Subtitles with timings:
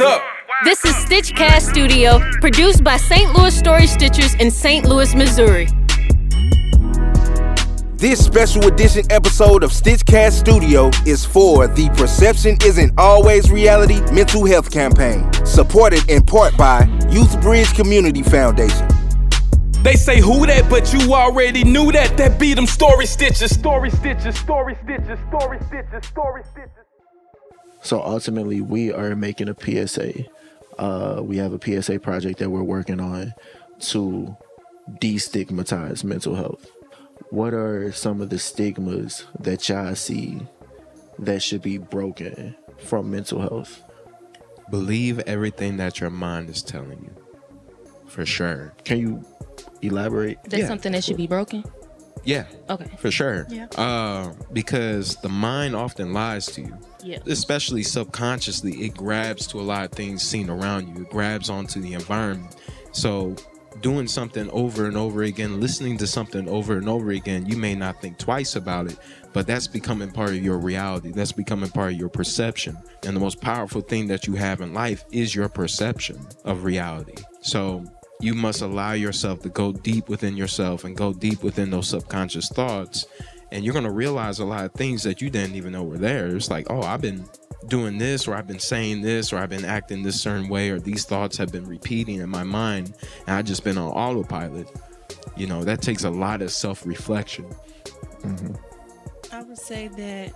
[0.00, 0.22] up.
[0.64, 3.32] This is Stitchcast Studio, produced by St.
[3.34, 4.86] Louis Story Stitchers in St.
[4.86, 5.66] Louis, Missouri.
[7.96, 14.44] This special edition episode of Stitchcast Studio is for the Perception Isn't Always Reality mental
[14.44, 18.88] health campaign, supported in part by Youthbridge Community Foundation.
[19.82, 22.16] They say who that, but you already knew that.
[22.16, 26.81] That beat them story stitchers, story stitchers, story stitchers, story stitchers, story stitchers.
[27.82, 30.24] So ultimately, we are making a PSA.
[30.78, 33.34] Uh, we have a PSA project that we're working on
[33.80, 34.36] to
[35.00, 36.70] destigmatize mental health.
[37.30, 40.40] What are some of the stigmas that y'all see
[41.18, 43.82] that should be broken from mental health?
[44.70, 47.14] Believe everything that your mind is telling you.
[48.06, 48.74] For sure.
[48.84, 49.24] Can you
[49.80, 50.38] elaborate?
[50.44, 50.68] That's Yeah.
[50.68, 51.64] something that should be broken.
[52.24, 52.44] Yeah.
[52.70, 52.90] Okay.
[52.98, 53.46] For sure.
[53.50, 53.66] Yeah.
[53.76, 56.78] Uh, because the mind often lies to you.
[57.02, 57.18] Yeah.
[57.26, 61.02] Especially subconsciously, it grabs to a lot of things seen around you.
[61.02, 62.56] It grabs onto the environment.
[62.92, 63.34] So
[63.80, 67.74] doing something over and over again, listening to something over and over again, you may
[67.74, 68.98] not think twice about it,
[69.32, 71.10] but that's becoming part of your reality.
[71.10, 72.76] That's becoming part of your perception.
[73.04, 77.22] And the most powerful thing that you have in life is your perception of reality.
[77.40, 77.84] So
[78.20, 82.48] you must allow yourself to go deep within yourself and go deep within those subconscious
[82.48, 83.06] thoughts.
[83.52, 85.98] And you're going to realize a lot of things that you didn't even know were
[85.98, 86.34] there.
[86.34, 87.28] It's like, oh, I've been
[87.68, 90.80] doing this, or I've been saying this, or I've been acting this certain way, or
[90.80, 92.94] these thoughts have been repeating in my mind,
[93.26, 94.68] and I've just been on autopilot.
[95.36, 97.46] You know, that takes a lot of self reflection.
[99.32, 100.32] I would say that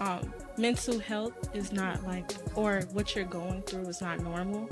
[0.00, 4.68] um, mental health is not like, or what you're going through is not normal.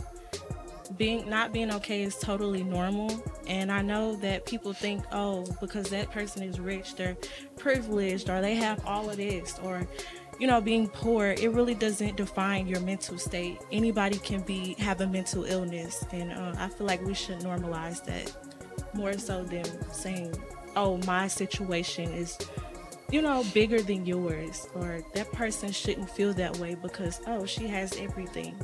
[0.97, 5.89] Being not being okay is totally normal, and I know that people think, oh, because
[5.91, 7.17] that person is rich, they're
[7.57, 9.87] privileged, or they have all of this, or
[10.39, 11.35] you know, being poor.
[11.39, 13.59] It really doesn't define your mental state.
[13.71, 18.05] Anybody can be have a mental illness, and uh, I feel like we should normalize
[18.05, 18.35] that
[18.95, 20.35] more so than saying,
[20.77, 22.39] oh, my situation is
[23.13, 27.69] you know, bigger than yours, or that person shouldn't feel that way because, oh, she
[27.69, 28.57] has everything.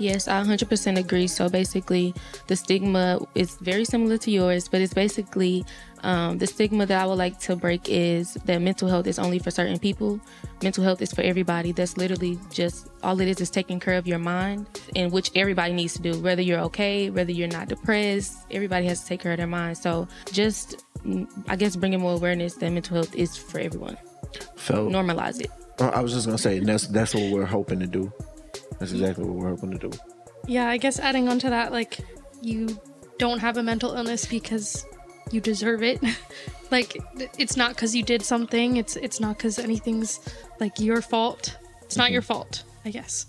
[0.00, 1.26] Yes, I 100% agree.
[1.26, 2.14] So basically,
[2.46, 5.62] the stigma is very similar to yours, but it's basically
[6.02, 9.38] um, the stigma that I would like to break is that mental health is only
[9.38, 10.18] for certain people.
[10.62, 11.72] Mental health is for everybody.
[11.72, 15.74] That's literally just all it is is taking care of your mind, and which everybody
[15.74, 16.18] needs to do.
[16.18, 19.76] Whether you're okay, whether you're not depressed, everybody has to take care of their mind.
[19.76, 20.82] So just,
[21.46, 23.98] I guess, bringing more awareness that mental health is for everyone.
[24.56, 25.50] So Normalize it.
[25.78, 28.10] I was just gonna say that's that's what we're hoping to do.
[28.80, 29.96] That's exactly what we're hoping to do.
[30.48, 32.00] Yeah, I guess adding on to that, like,
[32.42, 32.80] you
[33.18, 34.84] don't have a mental illness because
[35.30, 36.02] you deserve it.
[36.72, 36.96] like,
[37.38, 38.76] it's not because you did something.
[38.76, 40.18] It's it's not because anything's
[40.58, 41.56] like your fault.
[41.82, 42.14] It's not mm-hmm.
[42.14, 42.64] your fault.
[42.84, 43.26] I guess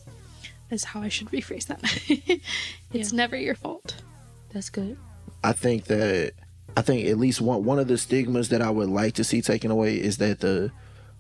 [0.72, 2.40] is how I should rephrase that.
[2.94, 3.96] it's never your fault.
[4.54, 4.98] That's good.
[5.44, 6.34] I think that
[6.76, 9.42] I think at least one one of the stigmas that I would like to see
[9.42, 10.72] taken away is that the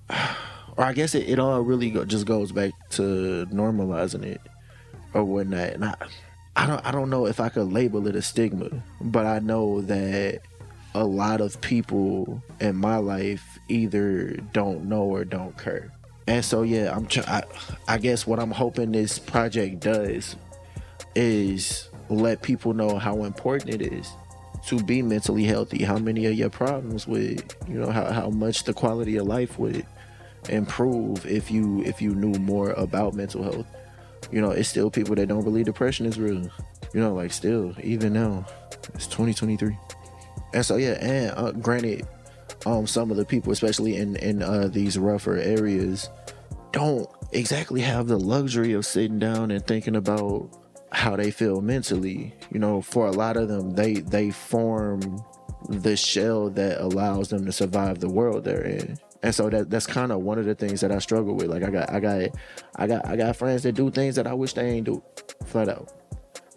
[0.81, 4.41] or I guess it, it all really go, just goes back to normalizing it
[5.13, 5.69] or whatnot.
[5.69, 5.95] And I,
[6.55, 8.69] I don't I don't know if I could label it a stigma,
[8.99, 10.41] but I know that
[10.95, 15.91] a lot of people in my life either don't know or don't care.
[16.27, 17.43] And so yeah, I'm try- I,
[17.87, 20.35] I guess what I'm hoping this project does
[21.13, 24.09] is let people know how important it is
[24.65, 28.63] to be mentally healthy how many of your problems would you know how, how much
[28.65, 29.85] the quality of life would
[30.49, 33.65] improve if you if you knew more about mental health.
[34.31, 36.49] You know it's still people that don't believe depression is real.
[36.93, 38.45] You know like still even now
[38.93, 39.77] it's 2023
[40.53, 42.07] and so yeah and uh, granted
[42.65, 46.09] um some of the people especially in in uh, these rougher areas
[46.71, 50.49] don't exactly have the luxury of sitting down and thinking about
[50.91, 52.33] how they feel mentally.
[52.51, 55.23] You know for a lot of them they they form
[55.69, 59.87] the shell that allows them to survive the world they're in and so that that's
[59.87, 61.47] kind of one of the things that I struggle with.
[61.47, 62.29] Like I got I got
[62.75, 65.03] I got I got friends that do things that I wish they ain't do.
[65.45, 65.91] Flat out.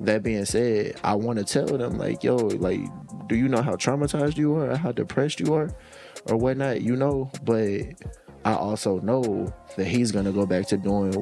[0.01, 2.81] That being said I want to tell them like yo like
[3.29, 4.77] do you know how traumatized you are?
[4.77, 5.71] How depressed you are?
[6.27, 7.31] Or whatnot you know?
[7.45, 7.83] But
[8.45, 11.13] I also know that he's gonna go back to doing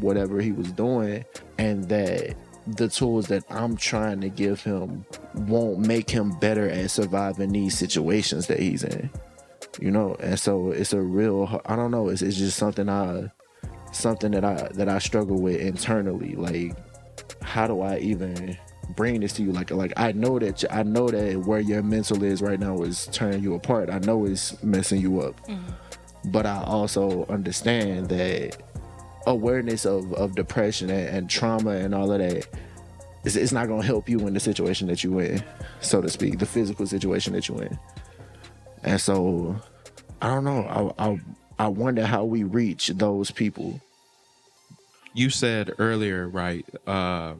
[0.00, 1.24] whatever he was doing,
[1.58, 2.36] and that
[2.66, 5.04] the tools that I'm trying to give him
[5.34, 9.10] won't make him better at surviving these situations that he's in.
[9.80, 13.30] You know, and so it's a real I don't know, it's, it's just something I
[13.92, 16.34] something that I that I struggle with internally.
[16.34, 16.76] Like
[17.42, 18.56] how do I even
[18.96, 19.52] bring this to you?
[19.52, 23.06] Like like I know that I know that where your mental is right now is
[23.06, 23.90] tearing you apart.
[23.90, 25.46] I know it's messing you up.
[25.46, 26.30] Mm-hmm.
[26.30, 28.60] But I also understand that
[29.26, 32.48] awareness of, of depression and, and trauma and all of that
[33.24, 35.44] is it's not gonna help you in the situation that you're in,
[35.80, 37.78] so to speak, the physical situation that you're in.
[38.84, 39.60] And so
[40.20, 40.94] I don't know.
[40.98, 41.20] I I,
[41.58, 43.80] I wonder how we reach those people.
[45.14, 47.34] you said earlier, right, uh,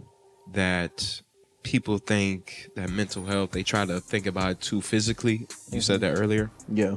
[0.52, 1.22] that
[1.62, 5.46] people think that mental health, they try to think about it too physically.
[5.70, 6.50] You said that earlier.
[6.72, 6.96] Yeah.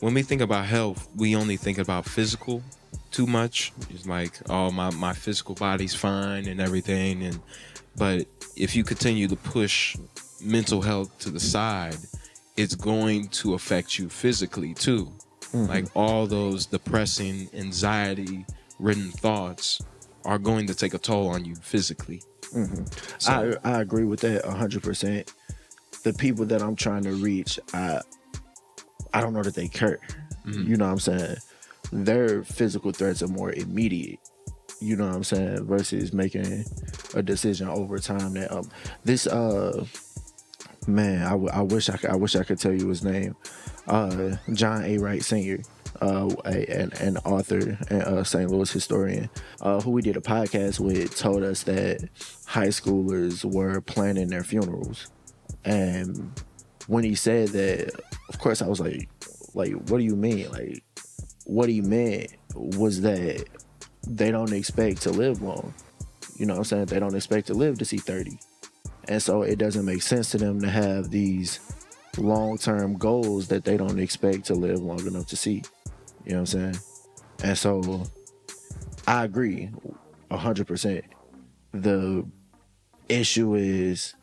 [0.00, 2.62] When we think about health, we only think about physical
[3.10, 3.72] too much.
[3.90, 7.22] It's like, oh, my, my physical body's fine and everything.
[7.24, 7.40] And
[7.96, 8.26] but
[8.56, 9.96] if you continue to push
[10.40, 11.96] mental health to the side,
[12.58, 15.12] it's going to affect you physically too.
[15.54, 18.44] Like all those depressing, anxiety
[18.78, 19.80] ridden thoughts
[20.24, 22.20] are going to take a toll on you physically.
[23.18, 25.32] So- I I agree with that hundred percent.
[26.04, 28.00] The people that I'm trying to reach, I
[29.14, 29.98] I don't know that they care.
[30.46, 31.36] You know what I'm saying?
[31.92, 34.18] Their physical threats are more immediate.
[34.80, 35.64] You know what I'm saying?
[35.66, 36.64] Versus making
[37.14, 38.34] a decision over time.
[38.34, 38.70] That um
[39.04, 39.84] this uh
[40.88, 43.36] man, I, w- I wish I wish I could tell you his name.
[43.86, 44.98] Uh, John A.
[44.98, 45.60] Wright Sr.
[46.00, 48.50] Uh, an, an author and St.
[48.50, 49.28] Louis historian,
[49.60, 52.08] uh, who we did a podcast with, told us that
[52.46, 55.08] high schoolers were planning their funerals,
[55.64, 56.32] and
[56.86, 59.08] when he said that, of course, I was like,
[59.54, 60.50] like, what do you mean?
[60.50, 60.82] Like,
[61.44, 63.44] what he meant was that
[64.06, 65.74] they don't expect to live long.
[66.36, 66.86] You know what I'm saying?
[66.86, 68.38] They don't expect to live to see 30.
[69.08, 71.60] And so it doesn't make sense to them to have these
[72.18, 75.62] long term goals that they don't expect to live long enough to see.
[76.24, 76.78] You know what I'm saying?
[77.42, 78.04] And so
[79.06, 79.70] I agree
[80.30, 81.04] a hundred percent.
[81.72, 82.26] The
[83.08, 84.14] issue is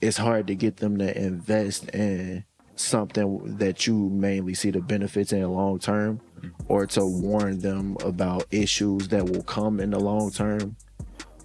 [0.00, 2.44] it's hard to get them to invest in
[2.76, 6.20] something that you mainly see the benefits in long term
[6.66, 10.76] or to warn them about issues that will come in the long term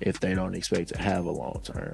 [0.02, 1.94] if they don't expect to have a long term.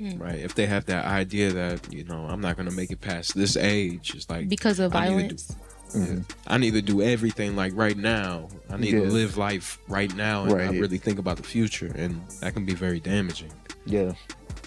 [0.00, 0.40] Right.
[0.40, 3.34] If they have that idea that, you know, I'm not going to make it past
[3.34, 5.56] this age, it's like because of I need to violence.
[5.94, 6.16] Yeah.
[6.48, 8.48] I need to do everything like right now.
[8.68, 10.64] I need to live life right now and Right.
[10.64, 11.92] not really think about the future.
[11.94, 13.52] And that can be very damaging.
[13.86, 14.12] Yeah.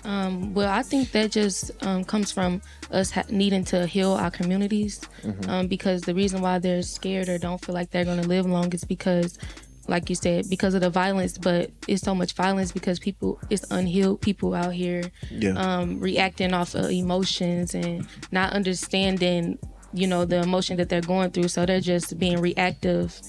[0.06, 4.32] Um, well, I think that just um, comes from us ha- needing to heal our
[4.32, 5.02] communities.
[5.50, 8.46] Um, because the reason why they're scared or don't feel like they're going to live
[8.46, 9.38] long is because,
[9.88, 11.38] like you said, because of the violence.
[11.38, 15.51] But it's so much violence because people, it's unhealed people out here Yeah.
[15.51, 19.57] um, reacting off of emotions and not understanding,
[19.94, 21.48] you know, the emotion that they're going through.
[21.50, 23.19] So they're just being reactive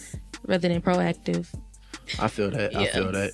[0.47, 1.47] rather than proactive.
[2.19, 2.75] I feel that.
[2.75, 3.33] I feel that.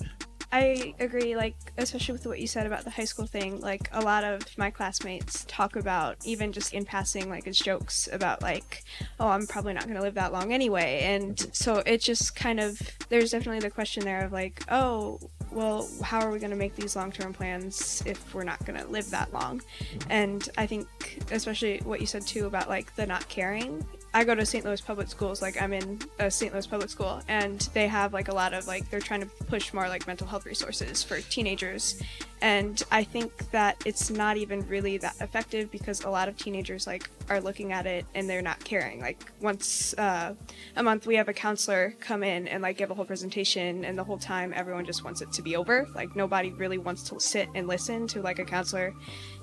[0.55, 3.59] I agree, like, especially with what you said about the high school thing.
[3.59, 8.07] Like, a lot of my classmates talk about, even just in passing, like, as jokes
[8.13, 8.85] about, like,
[9.19, 11.01] oh, I'm probably not going to live that long anyway.
[11.03, 15.19] And so it just kind of, there's definitely the question there of, like, oh,
[15.51, 18.79] well, how are we going to make these long term plans if we're not going
[18.79, 19.61] to live that long?
[20.09, 20.87] And I think,
[21.31, 23.85] especially what you said too about, like, the not caring.
[24.15, 24.63] I go to St.
[24.63, 26.53] Louis public schools, like I'm in a St.
[26.53, 29.73] Louis public school, and they have like a lot of like they're trying to push
[29.73, 32.01] more like mental health resources for teenagers.
[32.45, 36.85] And I think that it's not even really that effective because a lot of teenagers
[36.85, 39.01] like are looking at it and they're not caring.
[39.01, 40.35] Like once uh,
[40.75, 43.97] a month we have a counselor come in and like give a whole presentation and
[43.97, 45.87] the whole time everyone just wants it to be over.
[45.95, 48.93] Like nobody really wants to sit and listen to like a counselor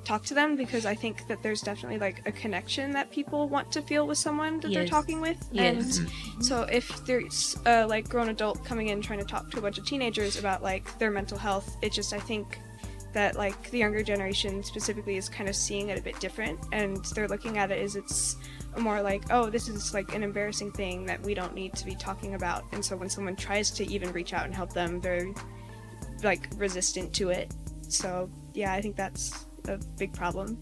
[0.05, 3.73] talk to them because I think that there's definitely like a connection that people want
[3.73, 5.45] to feel with someone that they're talking with.
[5.51, 5.99] Yes.
[5.99, 9.61] And so if there's a like grown adult coming in trying to talk to a
[9.61, 12.61] bunch of teenagers about like their mental health, it just I think
[13.13, 17.05] that like the younger generation specifically is kind of seeing it a bit different and
[17.15, 18.37] they're looking at it as it's
[18.79, 21.95] more like oh this is like an embarrassing thing that we don't need to be
[21.95, 25.27] talking about and so when someone tries to even reach out and help them they're
[26.23, 27.55] like resistant to it
[27.89, 30.61] so yeah i think that's a big problem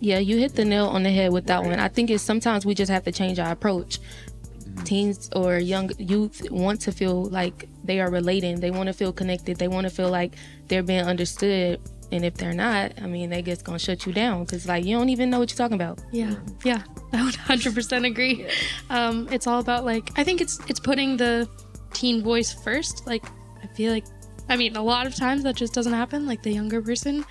[0.00, 1.78] Yeah, you hit the nail on the head with that one.
[1.80, 3.98] I think it's sometimes we just have to change our approach.
[4.00, 4.84] Mm-hmm.
[4.84, 8.60] Teens or young youth want to feel like they are relating.
[8.60, 9.56] They want to feel connected.
[9.56, 10.34] They want to feel like
[10.68, 11.80] they're being understood
[12.10, 14.96] And if they're not, I mean, they just gonna shut you down because like you
[14.96, 15.98] don't even know what you're talking about.
[16.10, 18.46] Yeah, yeah, I would 100% agree.
[18.88, 21.46] Um, it's all about like I think it's it's putting the
[21.92, 23.06] teen voice first.
[23.06, 23.24] Like
[23.62, 24.06] I feel like,
[24.48, 26.26] I mean, a lot of times that just doesn't happen.
[26.26, 27.24] Like the younger person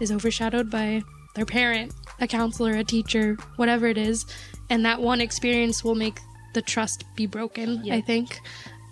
[0.00, 1.02] is overshadowed by
[1.34, 4.24] their parent, a counselor, a teacher, whatever it is,
[4.70, 6.18] and that one experience will make
[6.54, 7.82] the trust be broken.
[7.96, 8.40] I think.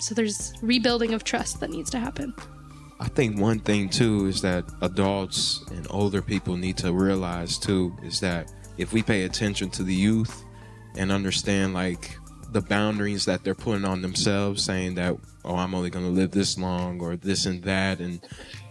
[0.01, 2.35] So there's rebuilding of trust that needs to happen.
[2.99, 7.97] I think one thing too is that adults and older people need to realize too
[8.03, 10.45] is that if we pay attention to the youth
[10.97, 12.17] and understand like
[12.53, 16.33] the boundaries that they're putting on themselves, saying that, oh, I'm only going to live
[16.33, 18.21] this long or this and that, and,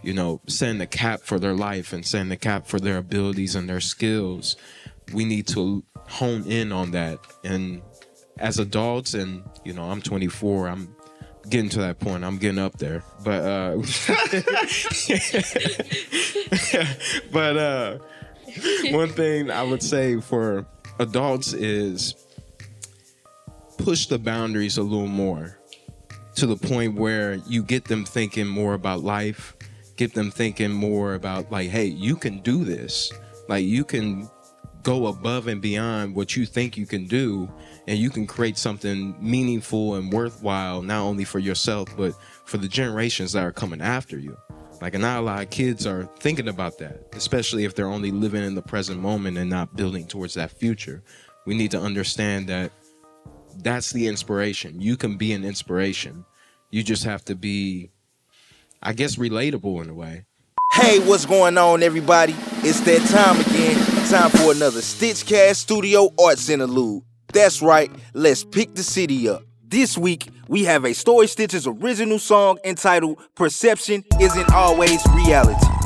[0.04, 3.56] you know, setting the cap for their life and setting the cap for their abilities
[3.56, 4.58] and their skills,
[5.14, 7.20] we need to hone in on that.
[7.44, 7.82] And
[8.38, 10.96] as adults, and, you know, I'm 24, I'm
[11.48, 12.24] getting to that point.
[12.24, 13.04] I'm getting up there.
[13.24, 13.78] But uh
[17.32, 17.98] but uh
[18.92, 20.66] one thing I would say for
[21.00, 22.16] adults is
[23.78, 25.58] push the boundaries a little more
[26.36, 29.56] to the point where you get them thinking more about life,
[29.98, 33.12] get them thinking more about like, hey, you can do this.
[33.48, 34.30] Like you can
[34.84, 37.52] go above and beyond what you think you can do
[37.90, 42.14] and you can create something meaningful and worthwhile not only for yourself but
[42.46, 44.38] for the generations that are coming after you
[44.80, 48.44] like not a lot of kids are thinking about that especially if they're only living
[48.44, 51.02] in the present moment and not building towards that future
[51.46, 52.72] we need to understand that
[53.58, 56.24] that's the inspiration you can be an inspiration
[56.70, 57.90] you just have to be
[58.84, 60.26] i guess relatable in a way
[60.72, 62.36] Hey, what's going on, everybody?
[62.58, 63.76] It's that time again.
[64.08, 67.02] Time for another Stitchcast Studio Arts Interlude.
[67.32, 69.44] That's right, let's pick the city up.
[69.64, 75.79] This week, we have a Story Stitchers original song entitled Perception Isn't Always Reality.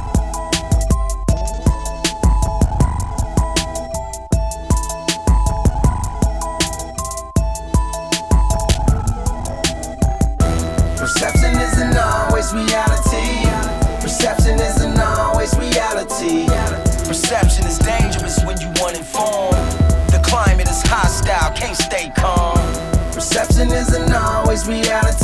[24.82, 25.23] Reality.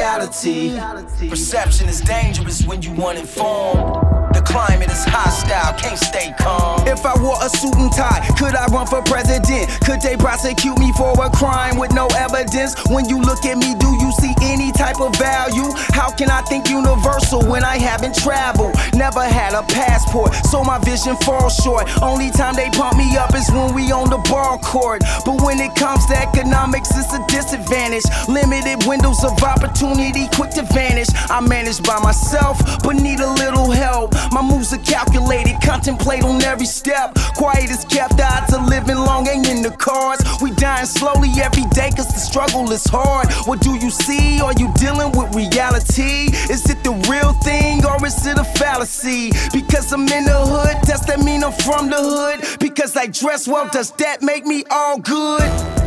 [0.00, 0.80] Reality.
[1.28, 4.10] Perception is dangerous when you uninformed.
[4.32, 6.86] The climate is hostile, can't stay calm.
[6.86, 9.68] If I wore a suit and tie, could I run for president?
[9.84, 12.78] Could they prosecute me for a crime with no evidence?
[12.88, 15.68] When you look at me, do you see any type of value?
[15.92, 18.78] How can I think universal when I haven't traveled?
[18.94, 21.90] Never had a passport, so my vision falls short.
[22.00, 25.02] Only time they pump me up is when we on the ball court.
[25.26, 28.06] But when it comes to economics, it's a disadvantage.
[28.30, 29.89] Limited windows of opportunity,
[30.40, 31.08] quick to vanish.
[31.28, 34.14] I manage by myself, but need a little help.
[34.32, 37.14] My moves are calculated, contemplate on every step.
[37.36, 40.22] Quiet is kept, odds of living long ain't in the cards.
[40.42, 43.32] We dying slowly every day, cause the struggle is hard.
[43.46, 44.40] What do you see?
[44.40, 46.30] Are you dealing with reality?
[46.50, 49.30] Is it the real thing or is it a fallacy?
[49.52, 52.58] Because I'm in the hood, does that mean I'm from the hood?
[52.60, 55.42] Because I dress well, does that make me all good?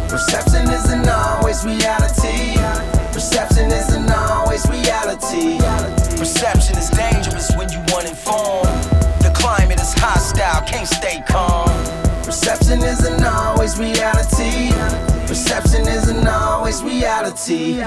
[0.09, 2.53] Perception isn't always reality.
[3.13, 3.92] Perception isn't
[4.53, 5.57] always reality.
[6.17, 8.67] Perception is dangerous when you uninformed.
[9.21, 11.69] The climate is hostile, can't stay calm.
[12.23, 14.71] Perception isn't always reality.
[15.27, 17.81] Perception isn't always reality.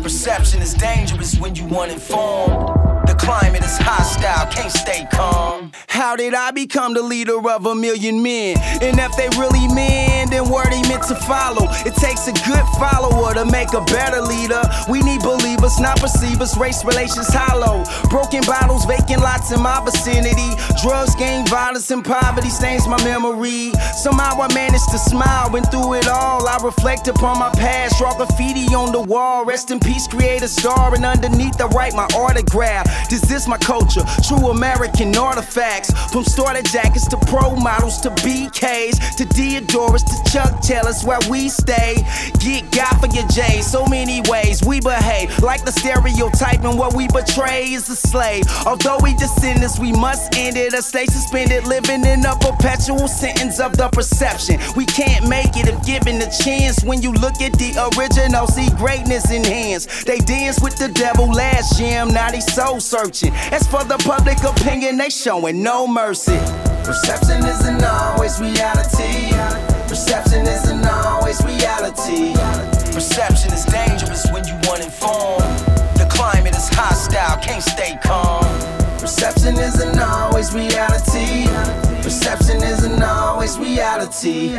[0.00, 3.08] Perception is dangerous when you uninformed.
[3.08, 5.51] The climate is hostile, can't stay calm.
[5.88, 8.56] How did I become the leader of a million men?
[8.82, 11.66] And if they really men, then were they meant to follow?
[11.84, 14.62] It takes a good follower to make a better leader.
[14.88, 16.56] We need believers, not perceivers.
[16.56, 17.84] Race relations hollow.
[18.10, 20.56] Broken bottles, vacant lots in my vicinity.
[20.82, 23.72] Drugs, gang violence, and poverty stains my memory.
[23.94, 27.98] Somehow I managed to smile, when through it all, I reflect upon my past.
[27.98, 29.44] Draw graffiti on the wall.
[29.44, 32.86] Rest in peace, create a star, and underneath I write my autograph.
[33.08, 35.12] This is my culture, true American
[35.62, 35.90] artifacts.
[36.12, 41.48] From starter jackets to pro models to BKs to Diadoras to Chuck Taylors where we
[41.48, 41.96] stay.
[42.38, 45.38] Get God for your J, so many ways we behave.
[45.42, 48.44] Like the stereotype and what we betray is a slave.
[48.66, 53.60] Although we descendants, we must end it or stay suspended, living in a perpetual sentence
[53.60, 54.58] of the perception.
[54.76, 56.84] We can't make it if given the chance.
[56.84, 60.04] When you look at the original, see greatness in hands.
[60.04, 63.32] They danced with the devil last year, now they soul searching.
[63.52, 66.38] As for the public opinion, they showing no mercy.
[66.84, 69.32] Perception isn't always reality.
[69.88, 72.34] Perception isn't always reality.
[72.92, 75.42] Perception is dangerous when you uninformed.
[75.96, 78.44] The climate is hostile, can't stay calm.
[78.98, 81.46] Perception isn't always reality.
[82.02, 84.58] Perception isn't always reality.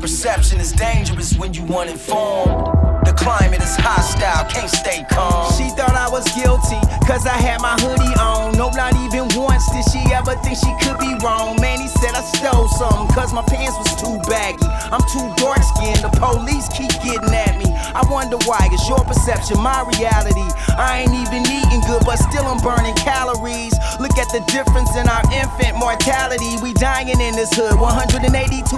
[0.00, 3.04] Perception is dangerous when you uninformed.
[3.24, 5.48] Climate is hostile, can't stay calm.
[5.56, 6.76] She thought I was guilty,
[7.08, 8.52] cause I had my hoodie on.
[8.52, 11.56] Nope, not even once did she ever think she could be wrong.
[11.56, 14.68] Man, he said I stole something, cause my pants was too baggy.
[14.92, 17.72] I'm too dark skinned, the police keep getting at me.
[17.96, 20.44] I wonder why, it's your perception, my reality.
[20.76, 23.72] I ain't even eating good, but still I'm burning calories.
[24.04, 26.60] Look at the difference in our infant mortality.
[26.60, 28.28] We dying in this hood, 182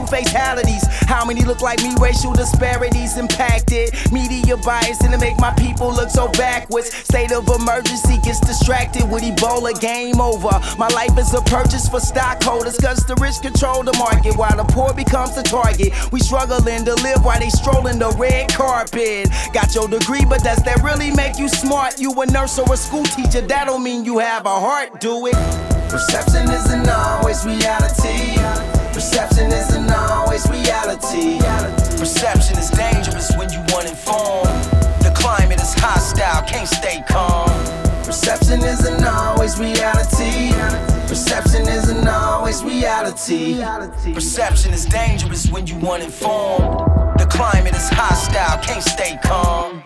[0.06, 0.86] fatalities.
[1.10, 1.98] How many look like me?
[1.98, 3.90] Racial disparities impacted.
[4.12, 6.92] Media bias and to make my people look so backwards.
[6.92, 10.50] State of emergency gets distracted with Ebola, game over.
[10.78, 14.64] My life is a purchase for stockholders, cause the rich control the market while the
[14.64, 15.92] poor becomes the target.
[16.12, 19.30] We struggling to live while they strolling the red carpet.
[19.52, 22.00] Got your degree, but does that really make you smart?
[22.00, 25.26] You a nurse or a school teacher, that don't mean you have a heart, do
[25.26, 25.34] it?
[25.88, 28.36] Perception isn't always reality.
[28.92, 31.85] Perception isn't always reality.
[32.06, 34.46] Perception is dangerous when you uninformed.
[35.02, 37.50] The climate is hostile, can't stay calm.
[38.04, 40.52] Perception isn't always reality.
[41.08, 43.60] Perception isn't always reality.
[44.14, 47.18] Perception is dangerous when you uninformed.
[47.18, 49.82] The climate is hostile, can't stay calm.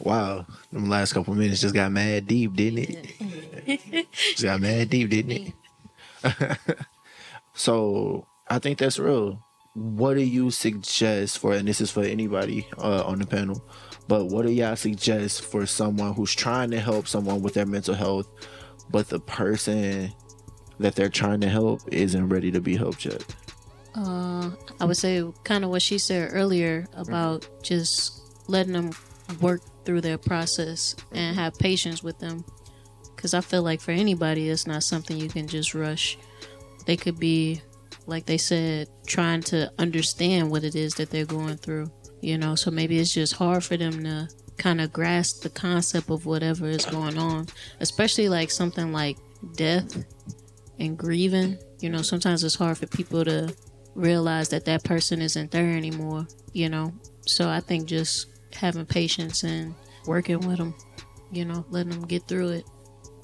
[0.00, 4.06] Wow, them last couple minutes just got mad deep, didn't it?
[4.12, 5.52] just got mad deep, didn't
[6.24, 6.58] it?
[7.52, 9.38] so I think that's real.
[9.74, 13.64] What do you suggest for, and this is for anybody uh, on the panel,
[14.06, 17.94] but what do y'all suggest for someone who's trying to help someone with their mental
[17.94, 18.28] health,
[18.90, 20.12] but the person
[20.78, 23.24] that they're trying to help isn't ready to be helped yet?
[23.94, 24.50] Uh,
[24.80, 28.90] I would say kind of what she said earlier about just letting them
[29.40, 32.44] work through their process and have patience with them.
[33.14, 36.18] Because I feel like for anybody, it's not something you can just rush.
[36.86, 37.62] They could be,
[38.06, 41.90] like they said, trying to understand what it is that they're going through,
[42.20, 42.54] you know?
[42.54, 44.28] So maybe it's just hard for them to
[44.58, 47.46] kind of grasp the concept of whatever is going on,
[47.80, 49.16] especially like something like
[49.54, 50.04] death
[50.78, 51.58] and grieving.
[51.80, 53.54] You know, sometimes it's hard for people to
[53.94, 56.92] realize that that person isn't there anymore, you know?
[57.26, 59.74] So I think just having patience and
[60.06, 60.74] working with them,
[61.30, 62.64] you know, letting them get through it.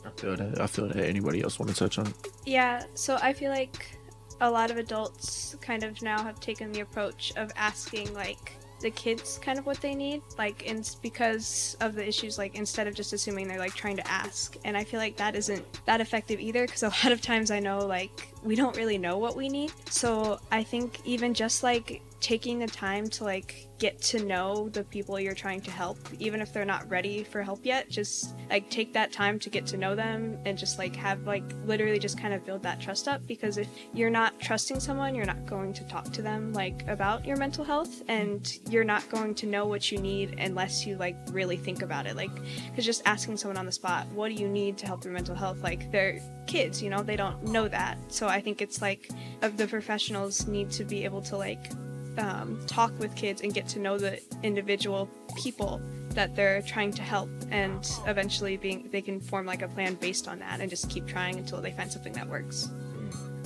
[0.04, 0.60] I feel that.
[0.60, 0.96] I feel that.
[0.96, 2.14] Anybody else want to touch on it?
[2.46, 3.97] Yeah, so I feel like
[4.40, 8.90] a lot of adults kind of now have taken the approach of asking like the
[8.90, 12.94] kids kind of what they need like it's because of the issues like instead of
[12.94, 14.56] just assuming they're like trying to ask.
[14.64, 17.58] And i feel like that isn't that effective either because a lot of times i
[17.58, 19.72] know like we don't really know what we need.
[19.90, 24.82] So i think even just like taking the time to like get to know the
[24.84, 28.68] people you're trying to help even if they're not ready for help yet just like
[28.70, 32.18] take that time to get to know them and just like have like literally just
[32.18, 33.24] kind of build that trust up.
[33.26, 37.24] Because if you're not trusting someone you're not going to talk to them like about
[37.24, 41.16] your mental health and you're not going to know what you need unless you like
[41.30, 42.16] really think about it.
[42.16, 42.34] Like
[42.70, 45.36] because just asking someone on the spot what do you need to help your mental
[45.36, 45.62] health?
[45.62, 47.02] Like they're kids you know?
[47.02, 47.96] They don't know that.
[48.08, 49.08] So i think it's like
[49.42, 51.70] of the professionals need to be able to like
[52.18, 57.02] um, talk with kids and get to know the individual people that they're trying to
[57.02, 57.30] help.
[57.50, 61.06] And eventually being they can form like a plan based on that and just keep
[61.06, 62.68] trying until they find something that works.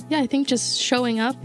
[0.09, 1.35] Yeah, I think just showing up,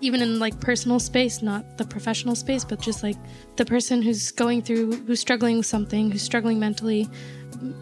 [0.00, 3.16] even in like personal space, not the professional space, but just like
[3.56, 7.08] the person who's going through, who's struggling with something, who's struggling mentally,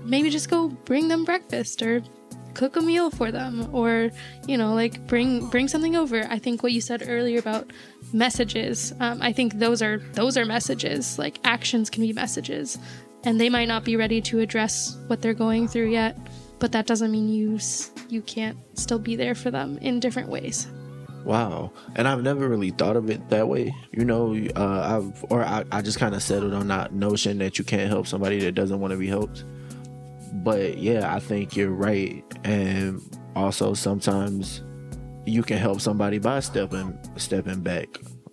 [0.04, 2.02] maybe just go bring them breakfast or
[2.54, 4.10] cook a meal for them or
[4.46, 7.72] you know like bring bring something over i think what you said earlier about
[8.12, 12.78] messages um, i think those are those are messages like actions can be messages
[13.24, 16.16] and they might not be ready to address what they're going through yet
[16.58, 17.58] but that doesn't mean you
[18.08, 20.68] you can't still be there for them in different ways
[21.24, 21.72] Wow.
[21.94, 23.74] And I've never really thought of it that way.
[23.92, 27.58] You know, uh, I've, or I, I just kind of settled on that notion that
[27.58, 29.44] you can't help somebody that doesn't want to be helped.
[30.32, 32.24] But yeah, I think you're right.
[32.44, 33.00] And
[33.36, 34.62] also sometimes
[35.26, 37.88] you can help somebody by stepping, stepping back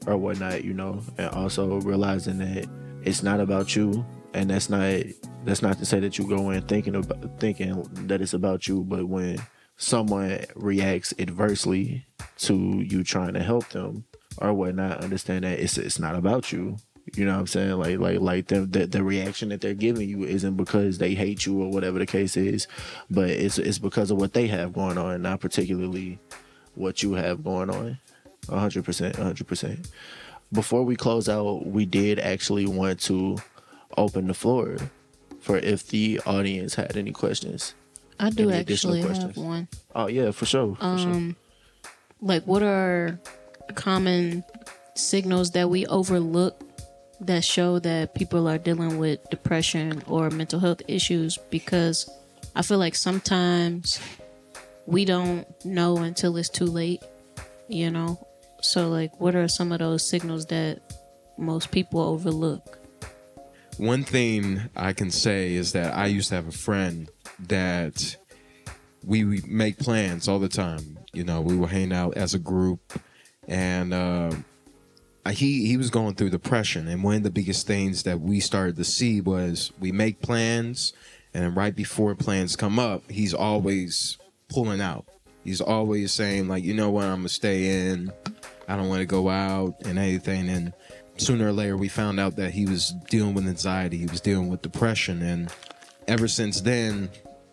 [0.08, 2.68] or whatnot, you know, and also realizing that
[3.04, 4.06] it's not about you.
[4.34, 5.04] And that's not,
[5.44, 8.84] that's not to say that you go in thinking about, thinking that it's about you,
[8.84, 9.40] but when
[9.78, 12.06] someone reacts adversely
[12.38, 14.06] to you trying to help them
[14.38, 16.78] or whatnot, understand that it's it's not about you.
[17.15, 17.72] You know what I'm saying?
[17.72, 21.45] Like like like the, the the reaction that they're giving you isn't because they hate
[21.45, 22.67] you or whatever the case is,
[23.10, 26.19] but it's it's because of what they have going on, not particularly
[26.76, 28.00] what you have going on.
[28.50, 29.89] hundred percent, hundred percent.
[30.52, 33.38] Before we close out, we did actually want to
[33.98, 34.78] open the floor
[35.39, 37.76] for if the audience had any questions.
[38.19, 39.38] I do actually have questions?
[39.38, 39.67] one.
[39.95, 40.76] Oh yeah, for sure.
[40.76, 41.12] for sure.
[41.12, 41.36] Um,
[42.22, 43.19] like what are
[43.76, 44.43] common
[44.95, 46.62] signals that we overlook
[47.21, 51.38] that show that people are dealing with depression or mental health issues?
[51.49, 52.10] Because
[52.55, 53.99] I feel like sometimes
[54.86, 57.01] we don't know until it's too late.
[57.67, 58.27] You know,
[58.62, 60.82] so like, what are some of those signals that
[61.38, 62.79] most people overlook?
[63.77, 67.10] One thing I can say is that I used to have a friend
[67.47, 68.17] that
[69.05, 70.99] we, make plans all the time.
[71.13, 72.99] You know, we would hang out as a group,
[73.47, 74.32] and uh,
[75.27, 76.88] he he was going through depression.
[76.88, 80.93] And one of the biggest things that we started to see was we make plans,
[81.34, 84.17] and right before plans come up, he's always
[84.49, 85.05] pulling out.
[85.43, 88.12] He's always saying like, you know what, I'm gonna stay in.
[88.67, 90.49] I don't want to go out and anything.
[90.49, 90.73] And
[91.17, 93.97] sooner or later, we found out that he was dealing with anxiety.
[93.97, 95.51] He was dealing with depression, and
[96.08, 97.10] ever since then,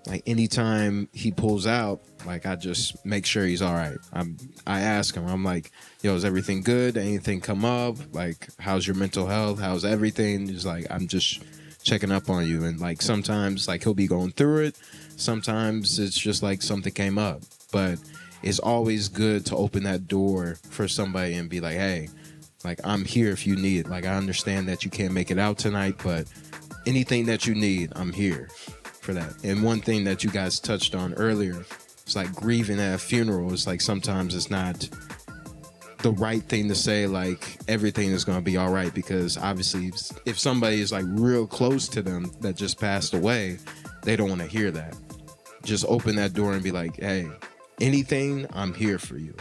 [0.07, 3.99] like anytime he pulls out, like I just make sure he's all right.
[4.12, 6.97] I'm I ask him, I'm like, yo, is everything good?
[6.97, 7.97] Anything come up?
[8.12, 9.59] Like, how's your mental health?
[9.59, 10.49] How's everything?
[10.49, 11.42] He's like, I'm just
[11.83, 12.64] checking up on you.
[12.64, 14.79] And like sometimes like he'll be going through it.
[15.16, 17.42] Sometimes it's just like something came up.
[17.73, 17.99] But
[18.42, 22.09] it's always good to open that door for somebody and be like, hey,
[22.64, 23.88] like I'm here if you need.
[23.88, 26.27] Like I understand that you can't make it out tonight, but
[26.87, 28.49] anything that you need, I'm here
[29.07, 29.33] for that.
[29.45, 31.64] And one thing that you guys touched on earlier,
[32.03, 33.53] it's like grieving at a funeral.
[33.53, 34.88] It's like sometimes it's not
[35.99, 39.92] the right thing to say like everything is going to be all right because obviously
[40.27, 43.59] if- somebody is like real close to them that just passed away
[44.03, 44.95] they don't want to hear that
[45.64, 47.27] just open that door and be like hey
[47.81, 49.35] anything i'm here for you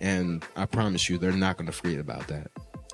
[0.00, 2.50] and i promise you they're not going to forget about that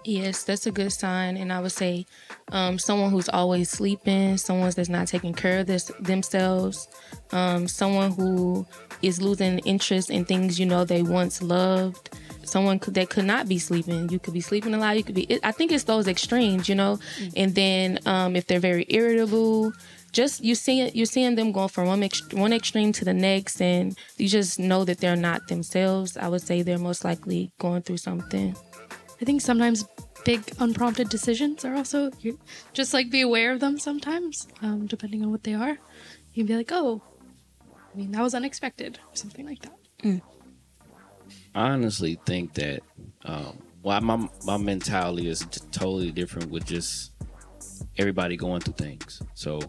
[0.07, 1.37] Yes, that's a good sign.
[1.37, 2.07] And I would say
[2.53, 6.87] um, someone who's always sleeping, someone that's not taking care of this, themselves,
[7.33, 8.65] um, someone who
[9.03, 12.11] is losing interest in things you know they once loved,
[12.45, 14.09] someone could, that could not be sleeping.
[14.09, 14.97] You could be sleeping a lot.
[14.97, 17.01] You could be, it, I think it's those extremes, you know?
[17.37, 19.73] And then um, if they're very irritable,
[20.13, 20.95] just you see it.
[20.95, 24.59] you're seeing them going from one ex- one extreme to the next, and you just
[24.59, 26.17] know that they're not themselves.
[26.17, 28.57] I would say they're most likely going through something.
[29.21, 29.85] I think sometimes
[30.25, 32.39] big unprompted decisions are also you
[32.73, 35.79] just like be aware of them sometimes, um, depending on what they are.
[36.35, 37.03] You can be like, oh,
[37.71, 40.21] I mean that was unexpected or something like that.
[41.55, 42.81] I honestly think that
[43.25, 47.13] um, well, my my mentality is t- totally different with just
[47.99, 49.23] everybody going through things.
[49.35, 49.61] So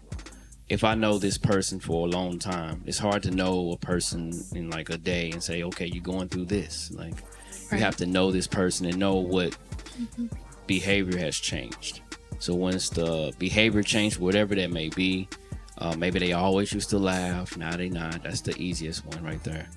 [0.70, 4.34] if I know this person for a long time, it's hard to know a person
[4.54, 6.92] in like a day and say, okay, you're going through this.
[6.92, 7.16] Like
[7.71, 9.56] you have to know this person and know what
[10.67, 12.01] behavior has changed.
[12.39, 15.27] So once the behavior changed, whatever that may be,
[15.80, 18.23] uh, maybe they always used to laugh, now they not.
[18.23, 19.67] That's the easiest one right there.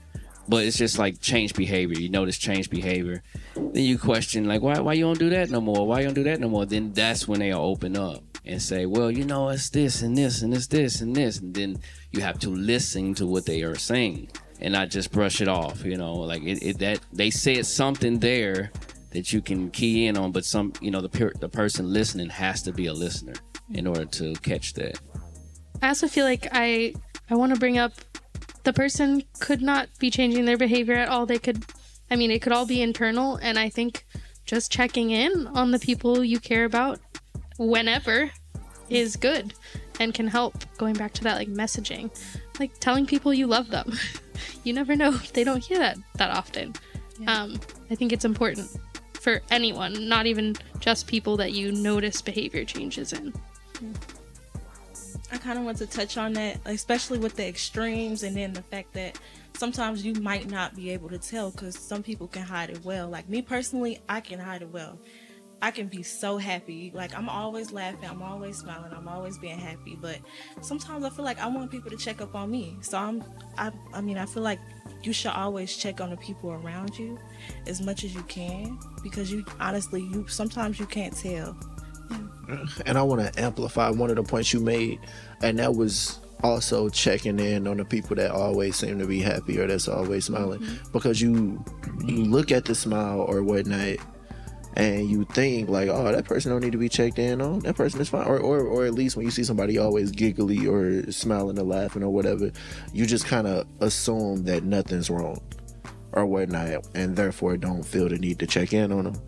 [0.48, 1.98] But it's just like change behavior.
[1.98, 3.22] You notice change behavior,
[3.54, 5.86] then you question like, why why you don't do that no more?
[5.86, 6.66] Why you don't do that no more?
[6.66, 10.42] Then that's when they'll open up and say, well, you know, it's this and this
[10.42, 11.78] and it's this and this, and then
[12.10, 14.28] you have to listen to what they are saying
[14.60, 15.84] and not just brush it off.
[15.84, 18.70] You know, like it, it that they said something there
[19.10, 22.28] that you can key in on, but some you know the per- the person listening
[22.30, 23.34] has to be a listener
[23.72, 24.98] in order to catch that.
[25.82, 26.94] I also feel like I
[27.28, 27.92] I want to bring up
[28.64, 31.26] the person could not be changing their behavior at all.
[31.26, 31.64] They could,
[32.10, 34.04] I mean, it could all be internal, and I think
[34.44, 37.00] just checking in on the people you care about
[37.58, 38.30] whenever
[38.88, 39.54] is good
[39.98, 40.54] and can help.
[40.76, 42.10] Going back to that, like messaging,
[42.58, 43.92] like telling people you love them.
[44.64, 46.74] you never know; they don't hear that that often.
[47.26, 48.70] Um, I think it's important
[49.12, 53.34] for anyone, not even just people that you notice behavior changes in.
[55.32, 58.62] I kind of want to touch on that, especially with the extremes, and then the
[58.62, 59.18] fact that
[59.56, 63.08] sometimes you might not be able to tell because some people can hide it well.
[63.08, 64.98] Like me personally, I can hide it well.
[65.62, 66.90] I can be so happy.
[66.94, 69.96] Like I'm always laughing, I'm always smiling, I'm always being happy.
[70.00, 70.18] But
[70.62, 72.76] sometimes I feel like I want people to check up on me.
[72.80, 73.22] So I'm,
[73.58, 74.58] I, I mean, I feel like
[75.02, 77.18] you should always check on the people around you
[77.66, 81.56] as much as you can because you honestly, you sometimes you can't tell.
[82.86, 84.98] and I want to amplify one of the points you made,
[85.42, 89.58] and that was also checking in on the people that always seem to be happy
[89.58, 90.92] or that's always smiling, mm-hmm.
[90.92, 91.62] because you
[92.04, 93.98] you look at the smile or whatnot,
[94.74, 97.60] and you think like, oh, that person don't need to be checked in on.
[97.60, 100.66] That person is fine, or or, or at least when you see somebody always giggly
[100.66, 102.50] or smiling or laughing or whatever,
[102.92, 105.40] you just kind of assume that nothing's wrong.
[106.12, 109.22] or whatnot, and therefore don't feel the need to check in on them.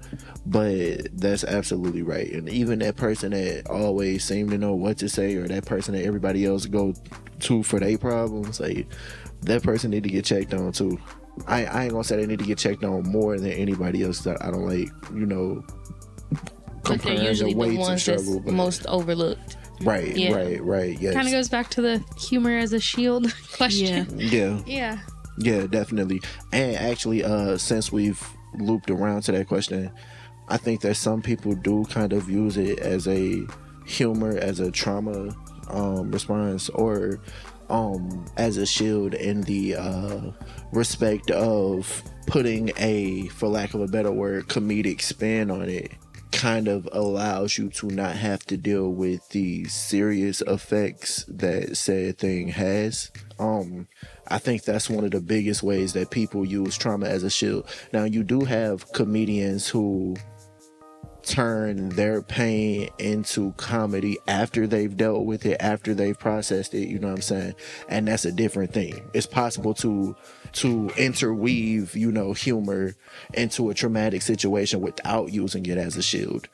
[0.47, 2.31] But that's absolutely right.
[2.33, 5.95] And even that person that always seem to know what to say, or that person
[5.95, 6.95] that everybody else go
[7.41, 8.87] to for their problems, like
[9.43, 10.99] that person need to get checked on too.
[11.47, 14.21] I, I ain't gonna say they need to get checked on more than anybody else
[14.21, 15.64] that I don't like, you know,
[16.31, 16.40] But
[16.85, 18.40] they're comparing usually the the weights and ones that's struggle.
[18.40, 19.57] but- most overlooked.
[19.83, 20.33] Right, Yeah.
[20.35, 21.01] right, right.
[21.01, 21.14] Yes.
[21.14, 24.07] Kind of goes back to the humor as a shield question.
[24.18, 24.61] Yeah.
[24.66, 24.99] Yeah.
[25.38, 26.21] Yeah, definitely.
[26.53, 28.23] And actually, uh, since we've
[28.59, 29.90] looped around to that question,
[30.49, 33.45] I think that some people do kind of use it as a
[33.87, 35.35] humor, as a trauma
[35.68, 37.18] um, response, or
[37.73, 40.21] um, as a shield in the uh,
[40.73, 45.91] respect of putting a, for lack of a better word, comedic spin on it.
[46.33, 52.19] Kind of allows you to not have to deal with the serious effects that said
[52.19, 53.11] thing has.
[53.39, 53.87] Um,
[54.29, 57.69] I think that's one of the biggest ways that people use trauma as a shield.
[57.93, 60.17] Now, you do have comedians who
[61.23, 66.99] turn their pain into comedy after they've dealt with it, after they've processed it, you
[66.99, 67.55] know what I'm saying?
[67.89, 69.09] And that's a different thing.
[69.13, 70.17] It's possible to
[70.53, 72.95] to interweave, you know, humor
[73.33, 76.49] into a traumatic situation without using it as a shield.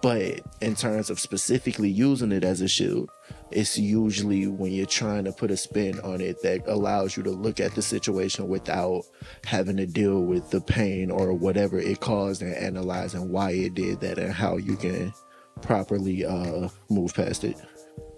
[0.00, 3.10] But in terms of specifically using it as a shield,
[3.52, 7.30] it's usually when you're trying to put a spin on it that allows you to
[7.30, 9.02] look at the situation without
[9.44, 14.00] having to deal with the pain or whatever it caused and analyzing why it did
[14.00, 15.12] that and how you can
[15.60, 17.56] properly uh move past it.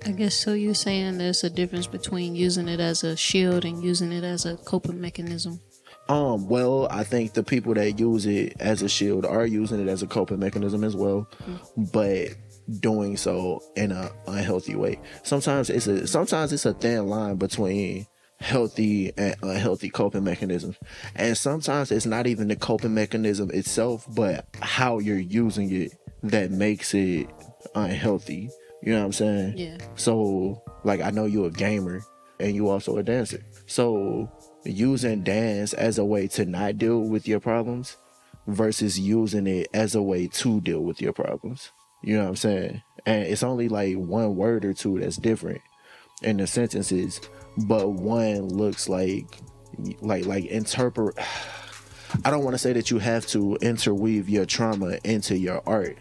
[0.07, 0.53] I guess so.
[0.53, 4.45] You're saying there's a difference between using it as a shield and using it as
[4.45, 5.61] a coping mechanism.
[6.09, 9.89] Um, well, I think the people that use it as a shield are using it
[9.89, 11.27] as a coping mechanism as well,
[11.77, 12.29] but
[12.81, 15.01] doing so in a unhealthy way.
[15.23, 18.07] Sometimes it's a sometimes it's a thin line between
[18.41, 20.77] healthy and unhealthy coping mechanisms.
[21.15, 26.51] And sometimes it's not even the coping mechanism itself, but how you're using it that
[26.51, 27.29] makes it
[27.75, 28.51] unhealthy.
[28.83, 29.55] You know what I'm saying?
[29.57, 29.79] Yeah.
[29.95, 32.03] So, like, I know you're a gamer
[32.39, 33.43] and you also a dancer.
[33.67, 34.31] So,
[34.65, 37.97] using dance as a way to not deal with your problems
[38.47, 41.71] versus using it as a way to deal with your problems.
[42.05, 42.83] You know what I'm saying?
[43.07, 45.63] And it's only like one word or two that's different
[46.23, 47.21] in the sentences,
[47.67, 49.27] but one looks like
[50.01, 51.19] like like interpret
[52.25, 55.97] I don't want to say that you have to interweave your trauma into your art,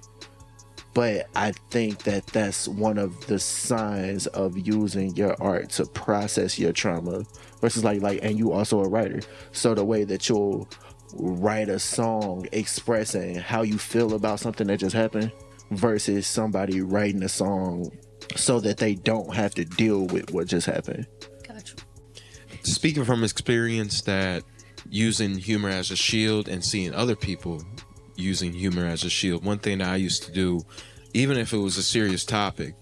[0.94, 6.60] but I think that that's one of the signs of using your art to process
[6.60, 7.24] your trauma
[7.62, 9.22] versus like like and you also a writer.
[9.54, 10.68] So the way that you'll
[11.16, 15.32] write a song expressing how you feel about something that just happened
[15.76, 17.90] versus somebody writing a song
[18.36, 21.06] so that they don't have to deal with what just happened.
[21.48, 21.76] Gotcha.
[22.64, 24.44] speaking from experience that
[24.90, 27.64] using humor as a shield and seeing other people
[28.16, 30.62] using humor as a shield one thing that i used to do
[31.14, 32.76] even if it was a serious topic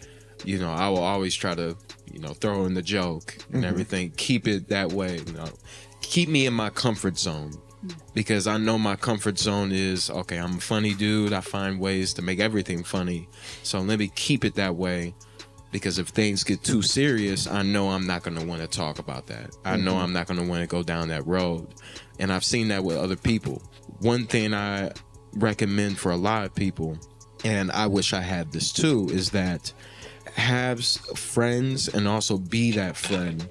[0.43, 1.75] you know i will always try to
[2.11, 3.67] you know throw in the joke and Mhm.
[3.67, 5.47] everything keep it that way you know
[6.01, 7.53] keep me in my comfort zone
[8.13, 12.13] because i know my comfort zone is okay i'm a funny dude i find ways
[12.13, 13.27] to make everything funny
[13.63, 15.13] so let me keep it that way
[15.71, 18.99] because if things get too serious, I know I'm not going to want to talk
[18.99, 19.55] about that.
[19.63, 20.03] I know Mhm.
[20.03, 21.65] I'm not going to want to go down that road.
[22.19, 23.61] And I've seen that with other people.
[24.01, 24.91] One thing I
[25.33, 26.97] recommend for a lot of people,
[27.45, 29.71] and I wish I had this too, is that
[30.35, 33.47] have friends and also be that friend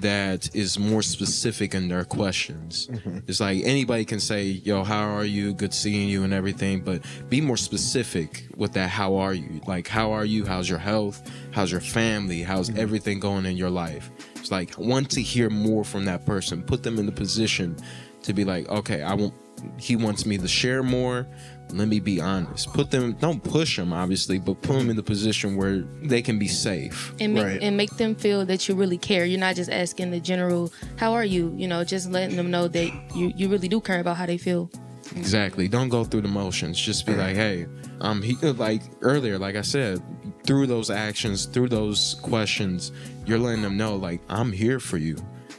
[0.00, 2.88] that is more specific in their questions.
[2.88, 3.18] Mm-hmm.
[3.26, 5.52] It's like anybody can say, "Yo, how are you?
[5.54, 8.88] Good seeing you," and everything, but be more specific with that.
[8.88, 9.60] How are you?
[9.66, 10.44] Like, how are you?
[10.44, 11.30] How's your health?
[11.52, 12.42] How's your family?
[12.42, 12.80] How's mm-hmm.
[12.80, 14.10] everything going in your life?
[14.36, 16.62] It's like want to hear more from that person.
[16.62, 17.76] Put them in the position
[18.22, 19.34] to be like, okay, I want.
[19.78, 21.26] He wants me to share more.
[21.72, 22.72] Let me be honest.
[22.72, 23.12] Put them.
[23.14, 27.14] Don't push them, obviously, but put them in the position where they can be safe.
[27.20, 29.24] and make, and make them feel that you really care.
[29.24, 32.68] You're not just asking the general, "How are you?" You know, just letting them know
[32.68, 34.70] that you you really do care about how they feel.
[35.16, 35.68] Exactly.
[35.68, 36.80] Don't go through the motions.
[36.80, 37.66] Just be like, hey,
[38.00, 40.00] um, he like earlier, like I said,
[40.44, 42.92] through those actions, through those questions,
[43.26, 45.16] you're letting them know, like, I'm here for you.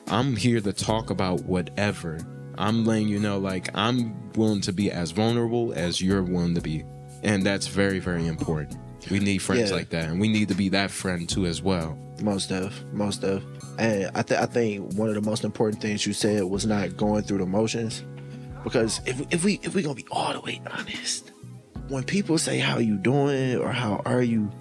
[0.07, 2.19] I'm here to talk about whatever.
[2.61, 6.61] I'm letting you know, like, I'm willing to be as vulnerable as you're willing to
[6.61, 6.83] be,
[7.23, 8.77] and that's very, very important.
[9.09, 9.77] We need friends Yeah.
[9.77, 11.97] like that, and we need to be that friend too as well.
[12.21, 13.43] Most of, most of.
[13.79, 16.95] And I, th- I think one of the most important things you said was not
[16.97, 18.03] going through the motions,
[18.63, 21.31] because if if we if we gonna be all the way honest,
[21.87, 24.51] when people say how you doing or how are you,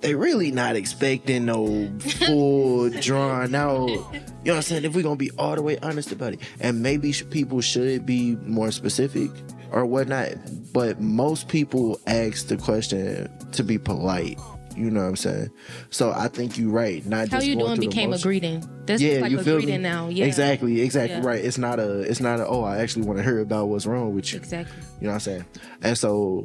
[0.00, 3.88] they really not expecting no full drawn out.
[3.88, 4.02] You know
[4.44, 4.84] what I'm saying?
[4.84, 8.06] If we're gonna be all the way honest about it, and maybe sh- people should
[8.06, 9.30] be more specific
[9.72, 10.32] or whatnot,
[10.72, 14.38] but most people ask the question to be polite.
[14.76, 15.50] You know what I'm saying?
[15.90, 17.04] So I think you're right.
[17.04, 18.64] Not How just you doing became a greeting.
[18.86, 19.82] That's yeah, like you a feel greeting me?
[19.82, 20.08] now.
[20.08, 20.24] Yeah.
[20.26, 21.26] Exactly, exactly Yeah.
[21.26, 21.44] right.
[21.44, 22.46] It's not a, it's not a.
[22.46, 24.38] Oh, I actually want to hear about what's wrong with you.
[24.38, 24.76] Exactly.
[25.00, 25.44] You know what I'm saying?
[25.82, 26.44] And so,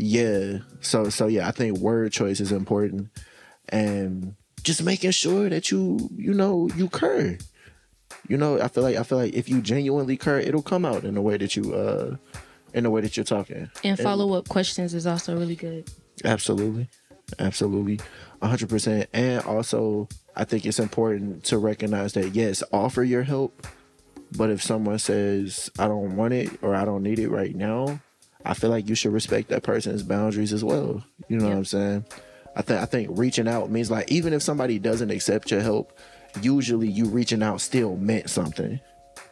[0.00, 0.58] yeah.
[0.80, 3.10] So, so yeah, I think word choice is important,
[3.68, 7.38] and just making sure that you, you know, you cur.
[8.28, 11.04] You know, I feel like I feel like if you genuinely cur, it'll come out
[11.04, 12.16] in the way that you, uh,
[12.72, 13.70] in the way that you're talking.
[13.82, 15.90] And follow up questions is also really good.
[16.24, 16.88] Absolutely.
[17.38, 18.00] Absolutely.
[18.42, 19.06] 100%.
[19.12, 23.66] And also, I think it's important to recognize that, yes, offer your help.
[24.36, 28.00] But if someone says, I don't want it or I don't need it right now,
[28.44, 31.04] I feel like you should respect that person's boundaries as well.
[31.28, 32.04] You know what I'm saying?
[32.56, 35.98] I think I think reaching out means like even if somebody doesn't accept your help,
[36.40, 38.80] usually you reaching out still meant something.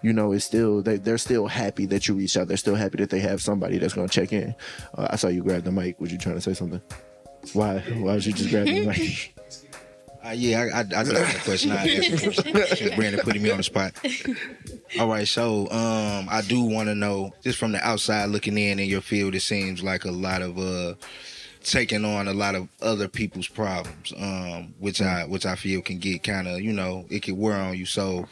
[0.02, 2.48] You know, it's still they they're still happy that you reached out.
[2.48, 4.54] They're still happy that they have somebody that's gonna check in.
[4.94, 6.00] Uh, I saw you grab the mic.
[6.00, 6.80] Was you trying to say something?
[7.52, 7.78] Why?
[7.78, 9.34] Why was you just grabbing the mic?
[10.24, 11.72] Uh, yeah, I, I, I got a question.
[11.72, 13.92] I asked Brandon putting me on the spot.
[15.00, 18.78] All right, so um, I do want to know, just from the outside looking in
[18.78, 20.94] in your field, it seems like a lot of uh,
[21.64, 25.98] taking on a lot of other people's problems, um, which I which I feel can
[25.98, 27.86] get kind of you know it can wear on you.
[27.86, 28.28] So,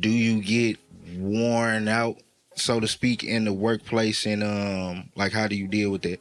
[0.00, 0.78] do you get
[1.16, 2.16] worn out,
[2.56, 6.20] so to speak, in the workplace, and um, like how do you deal with that?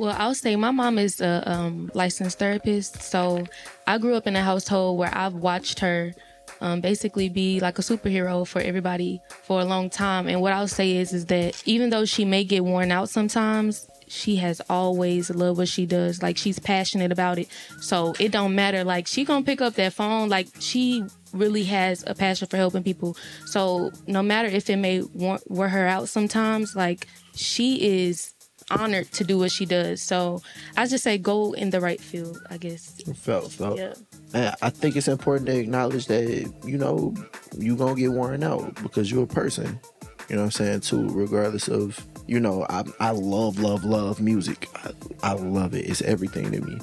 [0.00, 3.44] Well, I'll say my mom is a um, licensed therapist, so
[3.86, 6.14] I grew up in a household where I've watched her
[6.62, 10.26] um, basically be like a superhero for everybody for a long time.
[10.26, 13.86] And what I'll say is, is that even though she may get worn out sometimes,
[14.08, 16.22] she has always loved what she does.
[16.22, 17.48] Like she's passionate about it,
[17.82, 18.84] so it don't matter.
[18.84, 20.30] Like she gonna pick up that phone.
[20.30, 23.18] Like she really has a passion for helping people.
[23.44, 28.32] So no matter if it may wear her out sometimes, like she is
[28.70, 30.00] honored to do what she does.
[30.00, 30.42] So
[30.76, 33.00] I just say go in the right field, I guess.
[33.14, 33.78] Felt, felt.
[33.78, 33.94] Yeah.
[34.32, 37.14] And I think it's important to acknowledge that, you know,
[37.58, 39.80] you gonna get worn out because you're a person.
[40.28, 40.80] You know what I'm saying?
[40.80, 44.68] Too, regardless of, you know, I I love, love, love music.
[44.76, 45.88] I, I love it.
[45.88, 46.78] It's everything to me.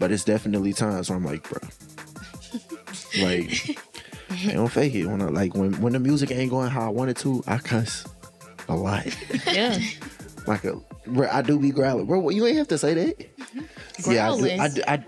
[0.00, 1.60] But it's definitely times where I'm like, bro.
[3.22, 3.78] like
[4.30, 5.06] I don't fake it.
[5.06, 7.58] When I, like when when the music ain't going how I want it to, I
[7.58, 8.04] cuss
[8.68, 9.06] a lot.
[9.46, 9.78] Yeah.
[10.46, 12.06] like a bro, I do be growling.
[12.06, 13.18] Bro, you ain't have to say that.
[13.18, 14.12] Mm-hmm.
[14.12, 15.04] Yeah, I do, I, do- I,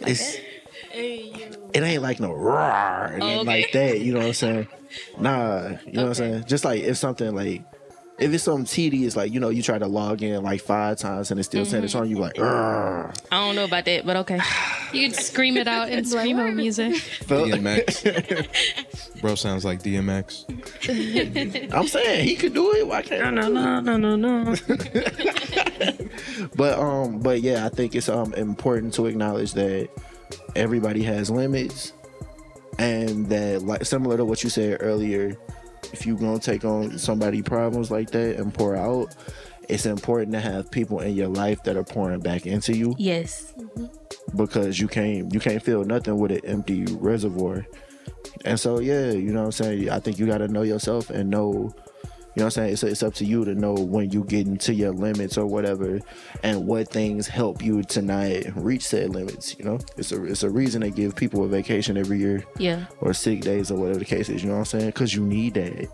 [0.00, 0.36] it's
[0.92, 3.44] it ain't like no roar and Oh, okay.
[3.44, 4.00] like that.
[4.00, 4.68] You know what I'm saying?
[5.18, 6.44] Nah, you know what I'm saying?
[6.46, 7.64] Just like if something like
[8.18, 11.30] if it's something tedious, like you know, you try to log in like five times
[11.30, 12.02] and it's still saying it's mm-hmm.
[12.02, 14.38] on you, like, "Rrr." I don't know about that, but okay.
[14.92, 16.94] You could scream it out in screamo music.
[17.24, 18.46] DMX.
[19.24, 20.44] Bro sounds like DMX.
[21.72, 22.86] I'm saying he could do it.
[22.86, 24.54] Why can't no, no, no, no, no.
[26.56, 29.88] but um, but yeah, I think it's um important to acknowledge that
[30.54, 31.94] everybody has limits,
[32.78, 35.38] and that like similar to what you said earlier,
[35.94, 39.16] if you're gonna take on somebody problems like that and pour out,
[39.70, 43.54] it's important to have people in your life that are pouring back into you Yes.
[44.36, 47.64] because you can't you can't fill nothing with an empty reservoir.
[48.44, 49.90] And so yeah, you know what I'm saying?
[49.90, 51.74] I think you gotta know yourself and know
[52.36, 52.72] you know what I'm saying?
[52.72, 56.00] It's, it's up to you to know when you get into your limits or whatever
[56.42, 59.78] and what things help you to not reach said limits, you know?
[59.96, 62.86] It's a it's a reason to give people a vacation every year Yeah.
[63.00, 64.92] or sick days or whatever the case is, you know what I'm saying?
[64.92, 65.88] Cuz you need that.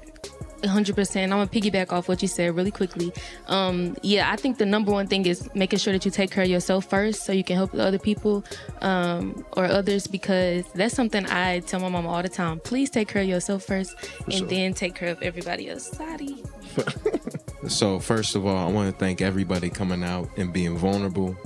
[0.63, 1.23] 100%.
[1.23, 3.13] I'm going to piggyback off what you said really quickly.
[3.49, 6.45] Um, yeah, I think the number one thing is making sure that you take care
[6.45, 8.45] of yourself first so you can help the other people
[8.81, 12.61] um, or others because that's something I tell my mom all the time.
[12.61, 13.95] Please take care of yourself first
[14.25, 14.47] and sure.
[14.49, 15.91] then take care of everybody else.
[15.91, 16.43] Sorry.
[17.69, 21.37] So first of all, I want to thank everybody coming out and being vulnerable.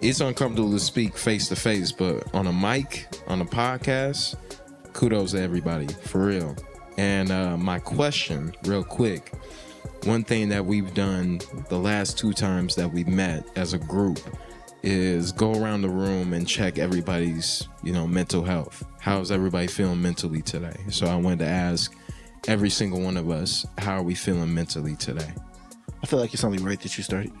[0.00, 4.36] It's uncomfortable to speak face to face, but on a mic, on a podcast,
[4.92, 6.54] kudos to everybody for real.
[6.96, 9.32] And uh, my question, real quick,
[10.04, 14.20] one thing that we've done the last two times that we met as a group
[14.82, 18.84] is go around the room and check everybody's, you know, mental health.
[19.00, 20.76] How's everybody feeling mentally today?
[20.90, 21.94] So I wanted to ask
[22.46, 25.32] every single one of us, how are we feeling mentally today?
[26.02, 27.32] I feel like it's only right that you started.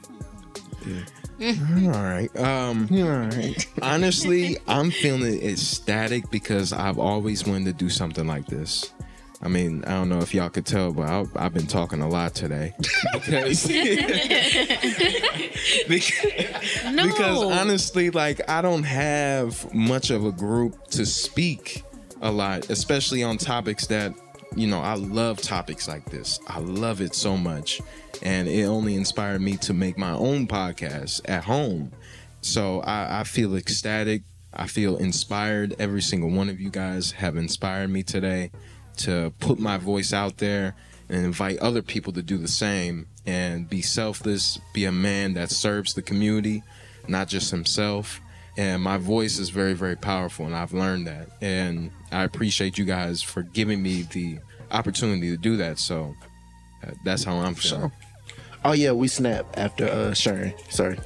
[0.86, 1.02] yeah
[1.94, 2.34] All right.
[2.38, 3.68] Um, all right.
[3.82, 8.92] honestly, I'm feeling ecstatic because I've always wanted to do something like this.
[9.42, 12.08] I mean, I don't know if y'all could tell, but I, I've been talking a
[12.08, 12.74] lot today
[15.88, 16.12] because
[16.92, 17.06] No.
[17.06, 21.82] because honestly, like I don't have much of a group to speak
[22.22, 24.14] a lot, especially on topics that
[24.54, 26.38] you know I love topics like this.
[26.48, 27.80] I love it so much,
[28.22, 31.92] and it only inspired me to make my own podcast at home.
[32.40, 34.22] So I, I feel ecstatic.
[34.54, 35.74] I feel inspired.
[35.78, 38.50] Every single one of you guys have inspired me today
[38.98, 40.74] to put my voice out there
[41.08, 45.50] and invite other people to do the same and be selfless, be a man that
[45.50, 46.62] serves the community,
[47.08, 48.20] not just himself.
[48.56, 51.28] And my voice is very, very powerful, and I've learned that.
[51.42, 54.38] And I appreciate you guys for giving me the
[54.70, 55.78] opportunity to do that.
[55.78, 56.14] So
[56.86, 57.92] uh, that's how I'm feeling.
[58.64, 60.54] Oh yeah, we snap after uh sharing.
[60.70, 60.98] Sorry.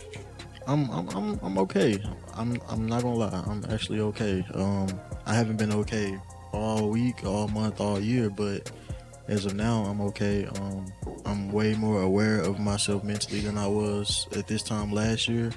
[0.66, 2.01] I'm I'm I'm I'm okay.
[2.34, 3.45] I'm I'm not gonna lie.
[3.47, 4.45] I'm actually okay.
[4.55, 4.88] Um,
[5.26, 6.18] I haven't been okay
[6.53, 8.71] all week, all month, all year, but
[9.29, 10.47] as of now, I'm okay.
[10.47, 10.93] Um,
[11.25, 15.53] I'm way more aware of myself mentally than I was at this time last year.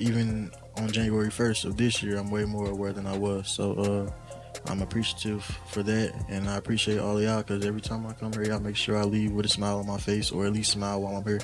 [0.00, 3.48] Even on January 1st of this year, I'm way more aware than I was.
[3.48, 4.10] So uh,
[4.66, 8.44] I'm appreciative for that, and I appreciate all y'all because every time I come here,
[8.44, 11.02] y'all make sure I leave with a smile on my face, or at least smile
[11.02, 11.40] while I'm here.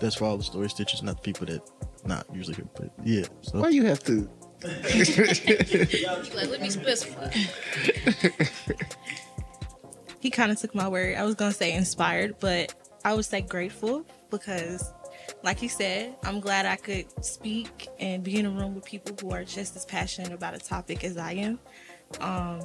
[0.00, 1.60] That's for all the story stitchers, not the people that
[2.06, 3.26] not usually here, but yeah.
[3.42, 3.60] So.
[3.60, 4.28] Why you have to?
[4.62, 7.30] Like, let me specify.
[10.20, 11.16] he kind of took my word.
[11.16, 14.92] I was gonna say inspired, but I would say grateful because,
[15.42, 19.16] like you said, I'm glad I could speak and be in a room with people
[19.20, 21.58] who are just as passionate about a topic as I am.
[22.20, 22.60] Um,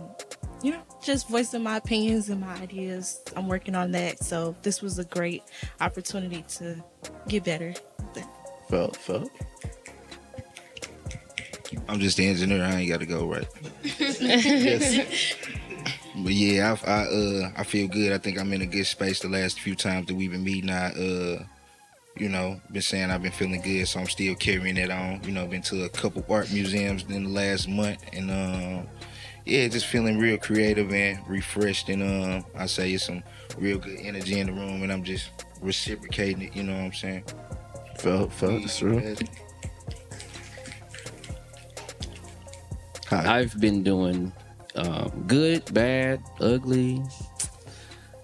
[0.64, 3.22] you know, just voicing my opinions and my ideas.
[3.36, 5.43] I'm working on that, so this was a great
[5.80, 6.84] opportunity to
[7.28, 7.74] get better.
[8.70, 9.30] Felt, felt.
[11.88, 12.64] I'm just the engineer.
[12.64, 13.48] I ain't got to go right.
[14.00, 15.36] Yes.
[16.18, 18.14] But yeah, I, I uh I feel good.
[18.14, 19.20] I think I'm in a good space.
[19.20, 21.44] The last few times that we've been meeting, I uh
[22.16, 25.22] you know been saying I've been feeling good, so I'm still carrying it on.
[25.26, 28.88] You know, been to a couple art museums in the last month, and um
[29.46, 31.90] yeah, just feeling real creative and refreshed.
[31.90, 33.22] And um I say it's some
[33.58, 35.30] real good energy in the room, and I'm just
[35.62, 36.56] reciprocating it.
[36.56, 37.26] You know what I'm saying?
[37.98, 38.64] Felt, felt.
[38.64, 39.16] It's true.
[43.20, 44.32] I've been doing
[44.76, 47.01] um, good, bad, ugly,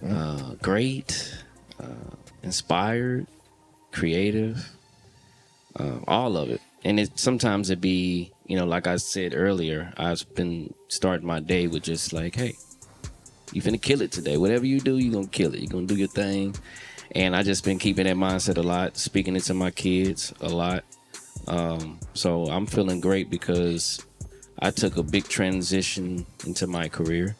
[0.07, 1.33] uh, great,
[1.79, 3.27] uh, inspired,
[3.91, 4.69] creative,
[5.79, 6.61] uh, all of it.
[6.83, 11.39] And it sometimes it be you know like I said earlier, I've been starting my
[11.39, 12.55] day with just like, hey,
[13.53, 14.37] you finna kill it today.
[14.37, 15.61] Whatever you do, you gonna kill it.
[15.61, 16.55] You gonna do your thing.
[17.13, 20.47] And I just been keeping that mindset a lot, speaking it to my kids a
[20.47, 20.83] lot.
[21.47, 24.05] Um, so I'm feeling great because
[24.61, 27.35] I took a big transition into my career.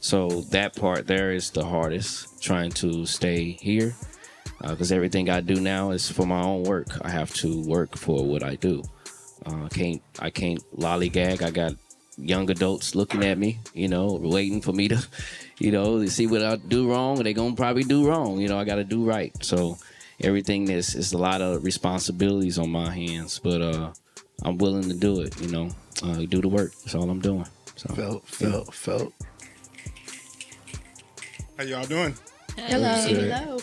[0.00, 3.94] So that part there is the hardest, trying to stay here.
[4.60, 6.88] Because everything I do now is for my own work.
[7.02, 8.82] I have to work for what I do.
[9.44, 11.42] Uh, can't I can't lollygag.
[11.42, 11.74] I got
[12.18, 15.06] young adults looking at me, you know, waiting for me to,
[15.58, 17.22] you know, to see what I do wrong.
[17.22, 18.40] They gonna probably do wrong.
[18.40, 19.32] You know, I got to do right.
[19.44, 19.78] So
[20.20, 23.92] everything is is a lot of responsibilities on my hands, but uh,
[24.42, 25.40] I'm willing to do it.
[25.40, 25.70] You know,
[26.02, 26.72] uh, do the work.
[26.82, 27.46] That's all I'm doing.
[27.76, 29.12] So felt, felt, felt.
[31.58, 32.14] How y'all doing?
[32.56, 32.94] Hello.
[32.94, 33.58] Hello.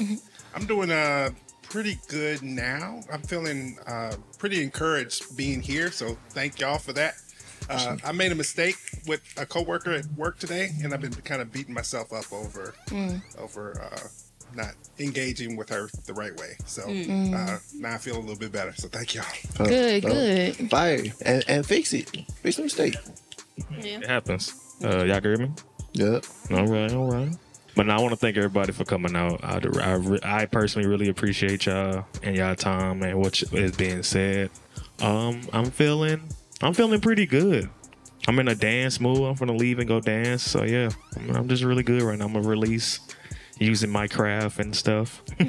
[0.55, 1.29] I'm doing uh
[1.63, 3.01] pretty good now.
[3.11, 7.15] I'm feeling uh, pretty encouraged being here, so thank y'all for that.
[7.69, 8.75] Uh, I made a mistake
[9.07, 12.75] with a coworker at work today, and I've been kind of beating myself up over
[12.87, 13.21] Mm.
[13.39, 14.07] over uh,
[14.55, 16.55] not engaging with her the right way.
[16.65, 17.33] So Mm.
[17.33, 18.73] uh, now I feel a little bit better.
[18.75, 19.25] So thank y'all.
[19.57, 20.13] Good, felt.
[20.15, 20.69] good.
[20.69, 22.09] Fire and, and fix it.
[22.41, 22.95] Fix the mistake.
[23.79, 24.53] It happens.
[24.83, 25.51] Uh, y'all can hear me?
[25.93, 26.25] Yep.
[26.51, 27.35] All right, all right.
[27.75, 29.43] But now I want to thank everybody for coming out.
[29.43, 34.03] I, I, re- I personally really appreciate y'all and y'all time and what is being
[34.03, 34.51] said.
[35.01, 36.21] Um, I'm feeling,
[36.61, 37.69] I'm feeling pretty good.
[38.27, 39.21] I'm in a dance mood.
[39.21, 40.43] I'm gonna leave and go dance.
[40.43, 42.25] So yeah, I'm, I'm just really good right now.
[42.25, 42.99] I'm gonna release
[43.63, 45.21] using my craft and stuff.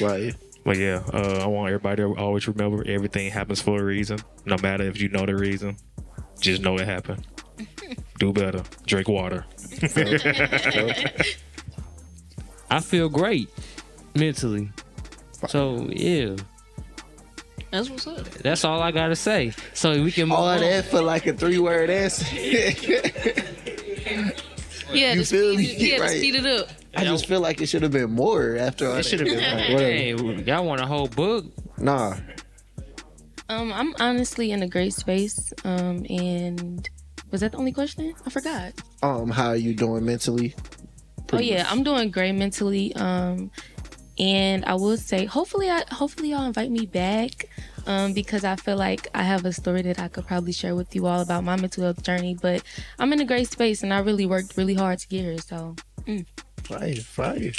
[0.00, 0.34] right.
[0.64, 4.18] But yeah, uh, I want everybody to always remember everything happens for a reason.
[4.46, 5.76] No matter if you know the reason,
[6.40, 7.26] just know it happened.
[8.18, 8.62] Do better.
[8.86, 9.44] Drink water.
[12.70, 13.48] I feel great
[14.14, 14.70] mentally.
[15.48, 16.36] So yeah,
[17.72, 18.24] That's what's up.
[18.30, 19.52] that's all I gotta say.
[19.74, 20.60] So we can move All on.
[20.60, 22.24] that for like a three word answer.
[24.92, 25.90] Yeah, You to feel speed, me?
[25.90, 26.10] yeah, to Right.
[26.18, 26.68] speed it up.
[26.94, 29.38] I just feel like it should have been more after all It should have been.
[29.38, 29.70] that.
[29.70, 29.78] Whatever.
[29.78, 31.46] Hey, y'all want a whole book?
[31.78, 32.16] Nah.
[33.48, 35.52] Um, I'm honestly in a great space.
[35.64, 36.88] Um, and
[37.30, 38.14] was that the only question?
[38.26, 38.72] I forgot.
[39.02, 40.54] Um, how are you doing mentally,
[41.26, 41.72] pretty yeah, much.
[41.72, 42.94] I'm doing great mentally.
[42.94, 43.50] Um,
[44.18, 47.48] and I will say, hopefully, I hopefully y'all invite me back.
[47.84, 50.94] Um, because I feel like I have a story that I could probably share with
[50.94, 52.36] you all about my mental health journey.
[52.40, 52.62] But
[53.00, 55.38] I'm in a great space, and I really worked really hard to get here.
[55.38, 55.74] So,
[56.06, 56.24] mm.
[56.64, 57.52] Fire, fire.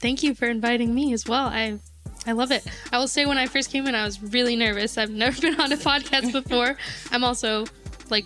[0.00, 1.46] Thank you for inviting me as well.
[1.46, 1.78] I
[2.26, 2.66] I love it.
[2.92, 4.98] I will say when I first came in, I was really nervous.
[4.98, 6.76] I've never been on a podcast before.
[7.10, 7.64] I'm also
[8.10, 8.24] like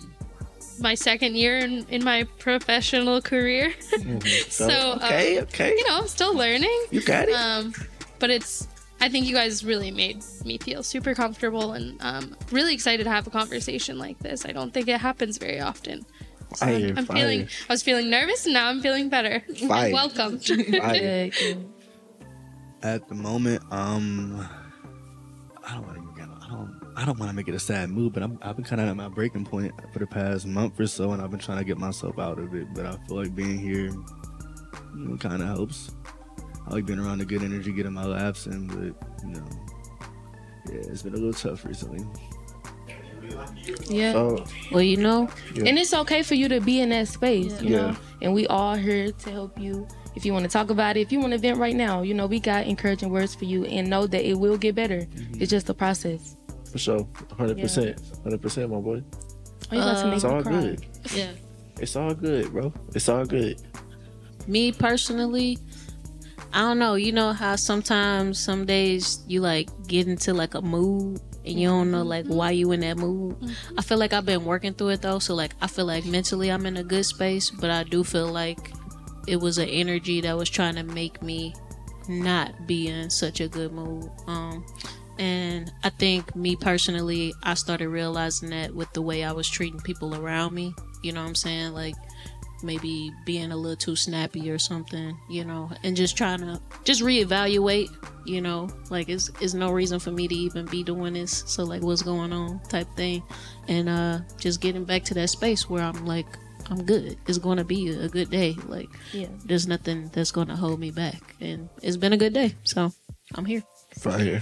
[0.79, 3.73] my second year in, in my professional career.
[3.81, 5.03] so Mm-hmm.
[5.05, 5.69] okay, um, okay.
[5.77, 6.85] You know, I'm still learning.
[6.91, 7.33] You got it.
[7.35, 7.73] Um,
[8.19, 8.67] but it's
[9.01, 13.09] I think you guys really made me feel super comfortable and um, really excited to
[13.09, 14.45] have a conversation like this.
[14.45, 16.05] I don't think it happens very often.
[16.53, 17.17] So Fire, I'm, I'm fire.
[17.17, 17.47] feeling.
[17.69, 19.43] I was feeling nervous, and now I'm feeling better.
[19.67, 19.91] Fire.
[19.91, 20.39] Welcome.
[20.39, 21.31] Fire.
[22.83, 24.47] At the moment, um,
[25.65, 26.29] I don't want to make it.
[26.41, 26.81] I don't.
[26.97, 28.87] I don't want to make it a sad mood, but I'm, I've been kind of
[28.87, 31.65] at my breaking point for the past month or so, and I've been trying to
[31.65, 32.67] get myself out of it.
[32.73, 33.91] But I feel like being here
[34.95, 35.91] you know, kind of helps.
[36.67, 39.45] I like being around the good energy, getting my laughs in, but you know,
[40.69, 42.05] yeah, it's been a little tough recently.
[43.87, 44.11] Yeah.
[44.13, 47.69] So, well, you know, And it's okay for you to be in that space, you
[47.69, 47.77] Yeah.
[47.77, 47.95] know.
[48.21, 49.87] And we all here to help you.
[50.15, 52.13] If you want to talk about it, if you want to vent right now, you
[52.13, 54.99] know, we got encouraging words for you and know that it will get better.
[55.01, 55.41] Mm-hmm.
[55.41, 56.35] It's just a process.
[56.71, 57.07] for sure,
[57.37, 59.01] hundred percent, hundred percent, my boy.
[59.71, 60.51] Oh, you about to make it's all cry.
[60.61, 60.85] good.
[61.13, 61.31] Yeah.
[61.79, 62.73] It's all good, bro.
[62.93, 63.61] It's all good.
[64.47, 65.57] me personally,
[66.53, 66.95] I don't know.
[66.95, 71.67] You know how sometimes some days you like get into like a mood and you
[71.67, 73.35] don't know like why you in that mood.
[73.77, 76.51] I feel like I've been working through it though, so like I feel like mentally
[76.51, 78.71] I'm in a good space, but I do feel like
[79.27, 81.53] it was an energy that was trying to make me
[82.07, 84.09] not be in such a good mood.
[84.27, 84.65] Um
[85.17, 89.79] and I think me personally, I started realizing that with the way I was treating
[89.79, 90.73] people around me.
[91.03, 91.73] You know what I'm saying?
[91.73, 91.95] Like
[92.63, 97.01] maybe being a little too snappy or something, you know, and just trying to just
[97.01, 97.89] reevaluate,
[98.25, 101.43] you know, like it's it's no reason for me to even be doing this.
[101.47, 103.23] So like what's going on type thing.
[103.67, 106.27] And uh just getting back to that space where I'm like
[106.69, 107.17] I'm good.
[107.27, 108.55] It's going to be a good day.
[108.65, 109.27] Like Yeah.
[109.45, 111.35] there's nothing that's going to hold me back.
[111.39, 112.55] And it's been a good day.
[112.63, 112.91] So
[113.35, 113.61] I'm here.
[113.99, 114.41] Fire.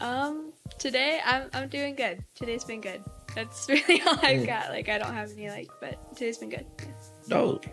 [0.00, 2.24] Um, today I'm I'm doing good.
[2.34, 3.02] Today's been good.
[3.34, 4.46] That's really all I've Mm.
[4.46, 4.70] got.
[4.70, 6.66] Like I don't have any like, but today's been good.
[7.28, 7.66] Dope.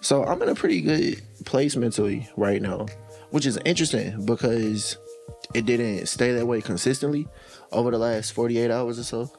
[0.00, 2.86] So I'm in a pretty good place mentally right now,
[3.30, 4.98] which is interesting because
[5.54, 7.28] it didn't stay that way consistently
[7.70, 9.30] over the last 48 hours or so.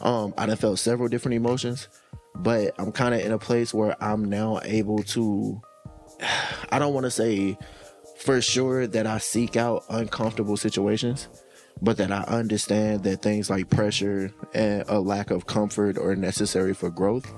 [0.00, 1.88] Um, I done felt several different emotions,
[2.34, 5.60] but I'm kind of in a place where I'm now able to.
[6.70, 7.56] I don't want to say
[8.18, 11.28] for sure that I seek out uncomfortable situations,
[11.82, 16.74] but that I understand that things like pressure and a lack of comfort are necessary
[16.74, 17.32] for growth.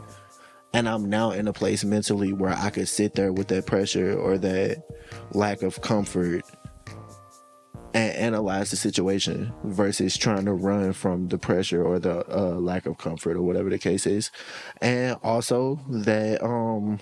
[0.72, 4.18] And I'm now in a place mentally where I could sit there with that pressure
[4.18, 4.84] or that
[5.32, 6.44] lack of comfort
[7.94, 12.86] and analyze the situation versus trying to run from the pressure or the uh, lack
[12.86, 14.30] of comfort or whatever the case is.
[14.82, 16.98] And also that um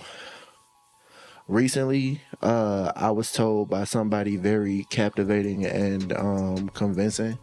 [1.49, 7.39] recently uh I was told by somebody very captivating and um convincing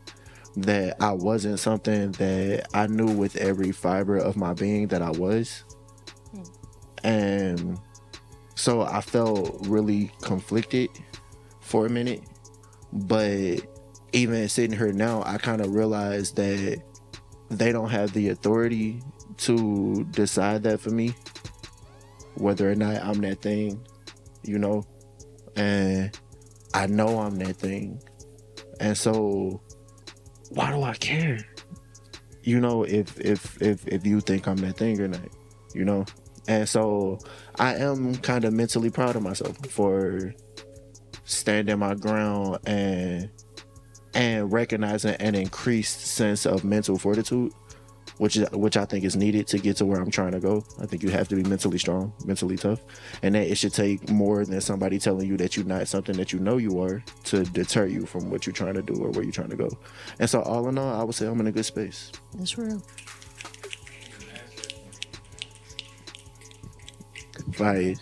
[0.56, 5.10] that I wasn't something that I knew with every fiber of my being that I
[5.10, 5.64] was.
[7.04, 7.80] And
[8.56, 10.90] so I felt really conflicted
[11.60, 12.24] for a minute.
[12.92, 13.62] But
[14.12, 16.82] even sitting here now, I kind of realized that
[17.50, 19.02] they don't have the authority
[19.38, 21.16] to decide that for me,
[22.36, 23.84] whether or not I'm that thing,
[24.44, 24.84] you know?
[25.56, 26.18] And
[26.74, 28.02] I know I'm that thing.
[28.80, 29.62] And so
[30.50, 31.40] why do I care?
[32.44, 35.30] You know, if if if if you think I'm that thing or not,
[35.74, 36.06] you know?
[36.48, 37.20] And so
[37.58, 40.34] I am kind of mentally proud of myself for
[41.24, 43.30] standing my ground and
[44.14, 47.52] and recognizing an increased sense of mental fortitude
[48.24, 50.64] which is which I think is needed to get to where I'm trying to go.
[50.80, 52.80] I think you have to be mentally strong, mentally tough,
[53.22, 56.32] and that it should take more than somebody telling you that you're not something that
[56.32, 59.24] you know you are to deter you from what you're trying to do or where
[59.24, 59.68] you're trying to go.
[60.22, 62.14] And so, all in all, I would say I'm in a good space.
[62.36, 62.82] That's real.
[67.60, 67.98] Right.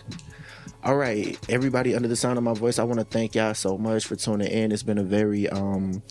[0.83, 3.75] All right, everybody under the sound of my voice, I want to thank y'all so
[3.75, 4.71] much for tuning in.
[4.71, 6.03] It's been a very um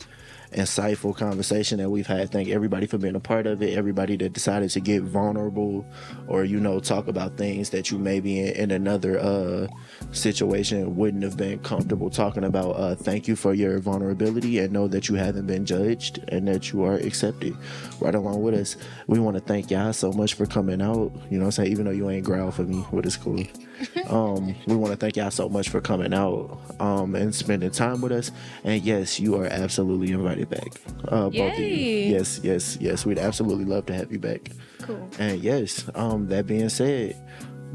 [0.53, 2.31] insightful conversation that we've had.
[2.31, 3.77] Thank everybody for being a part of it.
[3.77, 5.85] Everybody that decided to get vulnerable
[6.27, 9.67] or you know talk about things that you maybe in, in another uh,
[10.13, 12.71] situation wouldn't have been comfortable talking about.
[12.73, 16.73] Uh, thank you for your vulnerability and know that you haven't been judged and that
[16.73, 17.57] you are accepted
[18.01, 18.77] right along with us.
[19.07, 21.13] We want to thank y'all so much for coming out.
[21.31, 21.73] You know I'm saying?
[21.73, 23.45] Even though you ain't growl for me, but it's cool.
[24.11, 28.01] Um, we want to thank y'all so much for coming out um, and spending time
[28.01, 28.33] with us.
[28.65, 30.81] And yes, you are absolutely invited back.
[31.07, 31.67] Uh, both of you.
[31.67, 33.07] Yes, yes, yes.
[33.07, 34.51] We'd absolutely love to have you back.
[34.81, 35.09] Cool.
[35.19, 37.23] And yes, um, that being said,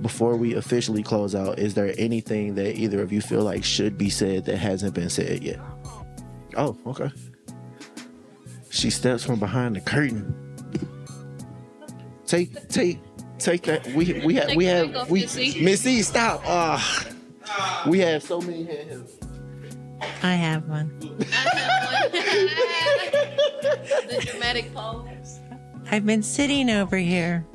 [0.02, 3.98] before we officially close out, is there anything that either of you feel like should
[3.98, 5.60] be said that hasn't been said yet?
[6.58, 7.12] Oh, okay.
[8.70, 10.36] She steps from behind the curtain.
[12.26, 13.00] Take, take,
[13.40, 13.86] take that.
[13.88, 15.64] We we have we have we Missy.
[15.64, 16.42] Missy, stop.
[16.46, 17.08] Ah,
[17.88, 19.18] we have so many hands.
[20.24, 20.98] I have one.
[21.00, 21.28] the
[24.22, 25.40] dramatic pose.
[25.92, 27.46] I've been sitting over here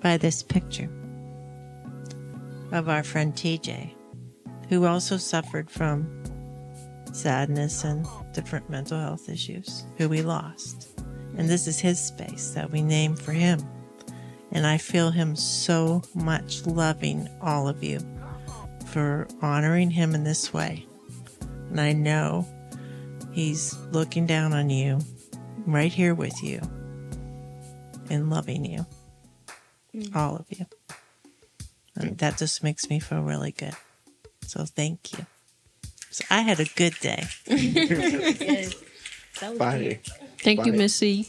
[0.00, 0.90] by this picture
[2.72, 3.94] of our friend TJ,
[4.68, 6.22] who also suffered from
[7.12, 11.00] sadness and different mental health issues, who we lost.
[11.36, 13.60] And this is his space that we named for him.
[14.54, 18.00] And I feel him so much loving all of you
[18.86, 20.86] for honoring him in this way.
[21.70, 22.46] And I know
[23.32, 25.00] he's looking down on you,
[25.66, 26.60] right here with you,
[28.08, 28.86] and loving you.
[29.92, 30.14] Mm.
[30.14, 30.66] All of you.
[31.96, 33.74] And that just makes me feel really good.
[34.46, 35.26] So thank you.
[36.10, 37.24] So I had a good day.
[39.34, 39.98] Fire.
[40.38, 40.78] Thank you, Fire.
[40.78, 41.28] Missy.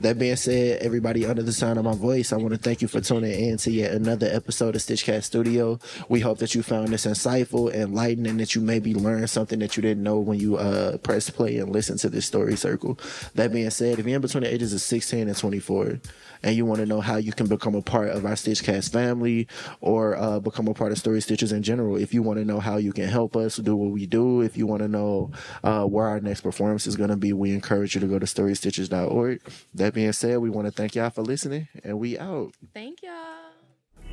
[0.00, 2.88] That being said, everybody under the sound of my voice, I want to thank you
[2.88, 5.78] for tuning in to yet another episode of Stitchcast Studio.
[6.08, 9.82] We hope that you found this insightful, enlightening, that you maybe learned something that you
[9.82, 12.98] didn't know when you uh, press play and listen to this story circle.
[13.34, 16.00] That being said, if you're in between the ages of 16 and 24,
[16.42, 19.48] and you want to know how you can become a part of our Stitchcast family
[19.80, 22.60] or uh, become a part of Story Stitchers in general, if you want to know
[22.60, 25.30] how you can help us do what we do, if you want to know
[25.64, 28.26] uh, where our next performance is going to be, we encourage you to go to
[28.26, 29.40] storystitchers.org.
[29.74, 32.52] That being said, we want to thank y'all for listening, and we out.
[32.74, 33.45] Thank y'all.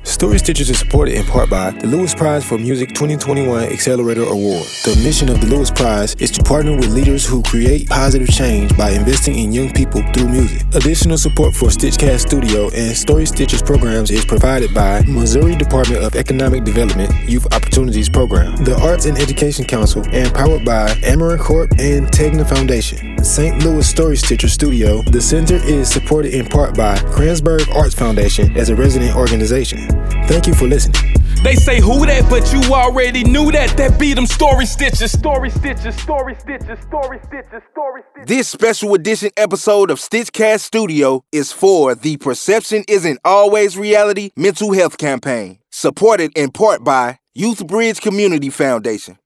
[0.04, 4.66] Story Stitchers is supported in part by the Lewis Prize for Music 2021 Accelerator Award.
[4.84, 8.76] The mission of the Lewis Prize is to partner with leaders who create positive change
[8.76, 10.62] by investing in young people through music.
[10.74, 16.14] Additional support for Stitchcast Studio and Story Stitchers programs is provided by Missouri Department of
[16.16, 21.70] Economic Development Youth Opportunities Program, the Arts and Education Council, and powered by Ameren Corp
[21.78, 23.22] and Tegna Foundation.
[23.24, 23.64] St.
[23.64, 28.68] Louis Story Stitcher Studio, the center is supported in part by Kranzberg Arts Foundation as
[28.68, 29.93] a resident organization.
[30.26, 31.14] Thank you for listening.
[31.44, 33.76] They say who that, but you already knew that.
[33.76, 38.26] That be them story stitchers, story stitchers, story stitchers, story stitchers, story stitchers.
[38.26, 44.72] This special edition episode of Stitchcast Studio is for the Perception Isn't Always Reality mental
[44.72, 49.18] health campaign, supported in part by Youthbridge Community Foundation.